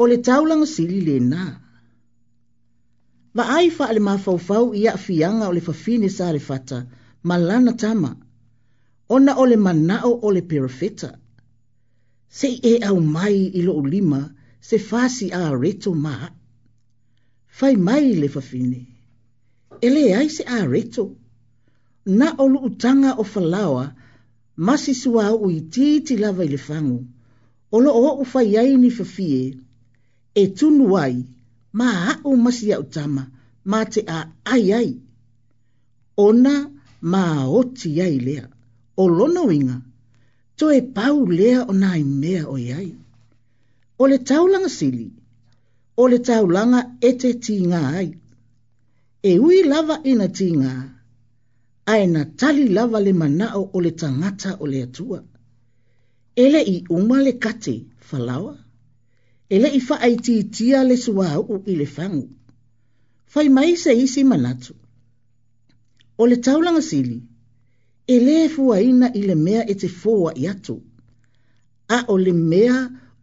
[0.00, 1.44] O le taulanga sili le nā.
[3.34, 6.38] Va ai fa le mafaufau ia afianga o le fafine sa le fata.
[6.38, 8.16] o le fafine sa le fata malana tama.
[9.08, 11.18] Ona ole manao ole perfeta.
[12.28, 14.30] Se e au mai ilo ulima
[14.60, 16.30] se fasi a reto ma.
[17.48, 18.86] Fai mai le fafine.
[19.82, 21.16] Ele ai se a reto.
[22.06, 23.94] Na olu utanga o falawa
[24.56, 27.04] masi sua au i titi lava ile fangu.
[27.72, 29.58] Olo o ufai ai ni fafie
[30.34, 31.16] e tunu ai
[31.72, 33.22] ma hau masi ya utama
[33.64, 34.90] ma te a ai ai.
[36.16, 36.70] Ona ai
[37.08, 38.44] maa oti yai lea,
[38.96, 39.76] o lono inga,
[40.58, 42.90] to e pau lea o nai mea o iai.
[43.98, 45.06] O le taulanga sili,
[45.96, 48.08] o le taulanga ete ti ngā ai,
[49.32, 50.88] e ui lava ina tinga, ngā,
[51.94, 55.18] ae na tali lava le manao o le tangata o le atua.
[56.42, 57.74] Ele i uma le kate,
[58.08, 58.52] falawa.
[59.54, 61.86] Ele i faa i tia le suau u i le
[63.32, 64.72] Fai mai se isi manatu.
[66.22, 66.38] o le
[66.88, 67.18] sili
[68.14, 70.76] e lē fuaina i le mea e te fōa i atu
[71.96, 72.78] a o le mea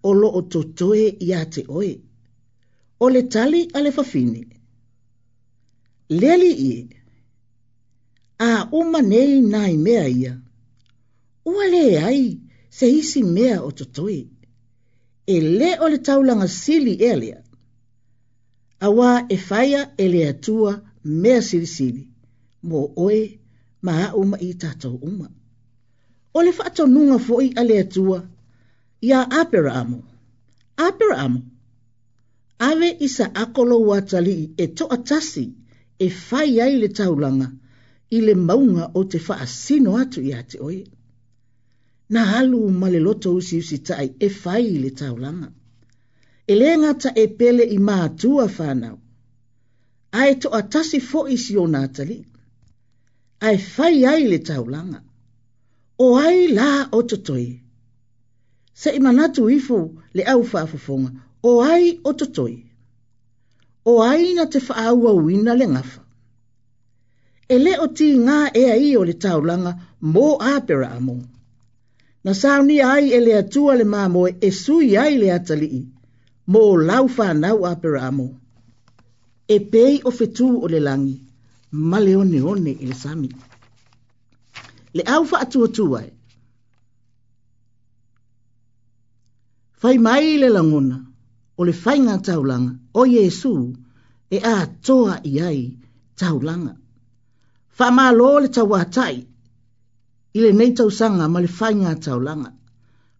[0.07, 1.91] o loo totoe iā te oe
[3.05, 4.41] o le tali a le fafine
[6.19, 6.79] le ali'ie
[8.49, 8.49] a
[8.79, 10.33] uma nei nai mea ia
[11.51, 12.23] ua lē e ai
[12.77, 14.19] se isi mea o totoe
[15.35, 15.97] e lē o le
[16.61, 17.39] sili e lea
[18.87, 20.71] auā e faia e le atua
[21.21, 22.16] mea silisili sili.
[22.69, 23.19] mo oe
[23.85, 25.27] ma uma i tatou uma.
[26.37, 28.19] O le whaatau nunga fo'i ale atua
[29.07, 29.99] i a apera amu.
[30.87, 31.41] Apera amu.
[32.69, 35.45] Ave isa akolo watali e to tasi
[36.05, 37.47] e fai ai le taulanga
[38.17, 40.81] i le maunga o te wha asino atu i ate oe.
[42.13, 45.49] Na halu ma le loto usi usi tai e fai i le taulanga.
[46.51, 48.95] E le ngata e pele i maa tua whanau.
[50.21, 52.17] Ae to atasi fo isi o natali.
[52.23, 52.36] Ae
[53.41, 55.03] ai fai ai le taulanga.
[55.99, 57.61] O ai la o totoi.
[58.73, 59.77] Se imanatu ifu
[60.13, 61.11] le au whaafafonga,
[61.49, 62.55] o ai o totoi.
[63.91, 66.01] O ai na te whaaua uina le ngafa.
[67.49, 69.73] E le o ti ngā e ai o le taulanga
[70.13, 71.17] mō āpera amo.
[72.25, 75.85] Na sauni ai e le atua le māmoe e sui ai le atalii,
[76.51, 78.27] mō lau whanau āpera amo.
[79.47, 81.17] E pei o fetu o le langi
[81.71, 83.29] male one one ele sami
[84.93, 85.99] le au fa atu tu e.
[86.01, 86.09] ai
[89.79, 90.97] fai mai le languna
[91.59, 93.53] o le fai nga taulanga o yesu
[94.29, 95.59] e a toa i ai
[96.19, 96.73] taulanga
[97.77, 99.15] fa ma lo le tau atai
[100.35, 102.51] i le nei tau sanga ma le fai nga taulanga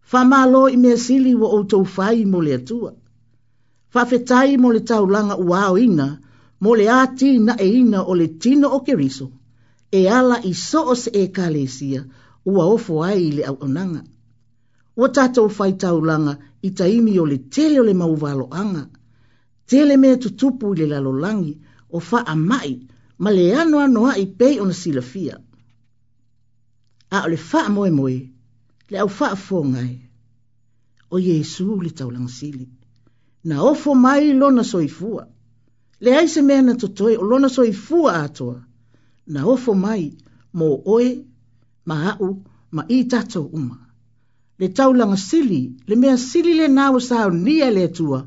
[0.10, 2.92] fa ma lo i me sili wo o tau fai mo le atua
[3.94, 6.08] fa fetai mo le taulanga ua ina ina
[6.60, 9.28] mo le ati na e ina o le tino o keriso,
[9.92, 12.02] e ala i soo se e kalesia
[12.54, 14.02] ua ofo ai i le au onanga.
[15.02, 18.84] O tatou fai taulanga i taimi o le tele o le mauvalo anga,
[19.70, 21.54] tele mea tutupu i le lalolangi
[21.90, 22.72] o fa a mai
[23.24, 25.36] ma le anoa noa i pei ona silafia.
[27.10, 28.18] A o le fa a moe moe,
[28.92, 29.94] le au fa a fō ngai.
[29.96, 30.04] E.
[31.14, 32.66] O Yesu le taulang sili,
[33.48, 35.24] na ofo mai lona soifua.
[35.24, 35.28] fua
[36.00, 38.58] le ai se mea na totoe o lona soi fua atoa,
[39.34, 40.04] na ofo mai
[40.60, 41.10] mō oe,
[41.90, 42.32] ma au,
[42.72, 43.78] ma i tato uma.
[44.60, 48.20] Le taulanga sili, le mea sili le nawa sao nia le atua,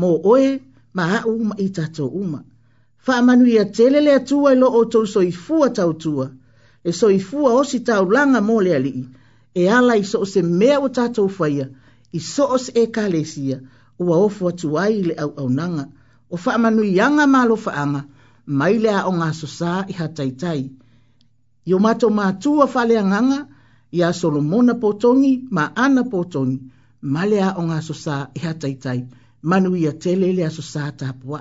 [0.00, 0.60] mō oe,
[0.94, 2.40] ma au, ma i tato uma.
[3.06, 6.26] Wha manu ia tele le atua i lo o tau soi fua tau tua,
[6.84, 9.08] e soi fua osi taulanga mō le alii,
[9.54, 11.66] e ala i soo se mea o tato ufaya,
[12.12, 13.60] i soo se e kalesia,
[13.98, 15.99] ua ofu atuai le au au nanga, au
[16.30, 18.02] o fa manu yanga malo fa anga
[18.58, 19.48] mai le o nga so
[19.92, 20.60] i hatai tai
[21.70, 23.38] yo mato ma tu o fa le nganga
[23.98, 26.56] ya solomona potongi ma ana potongi
[27.14, 27.94] mai le o nga so
[28.38, 29.00] i hatai tai
[29.48, 31.40] manu ia telele a susa tapua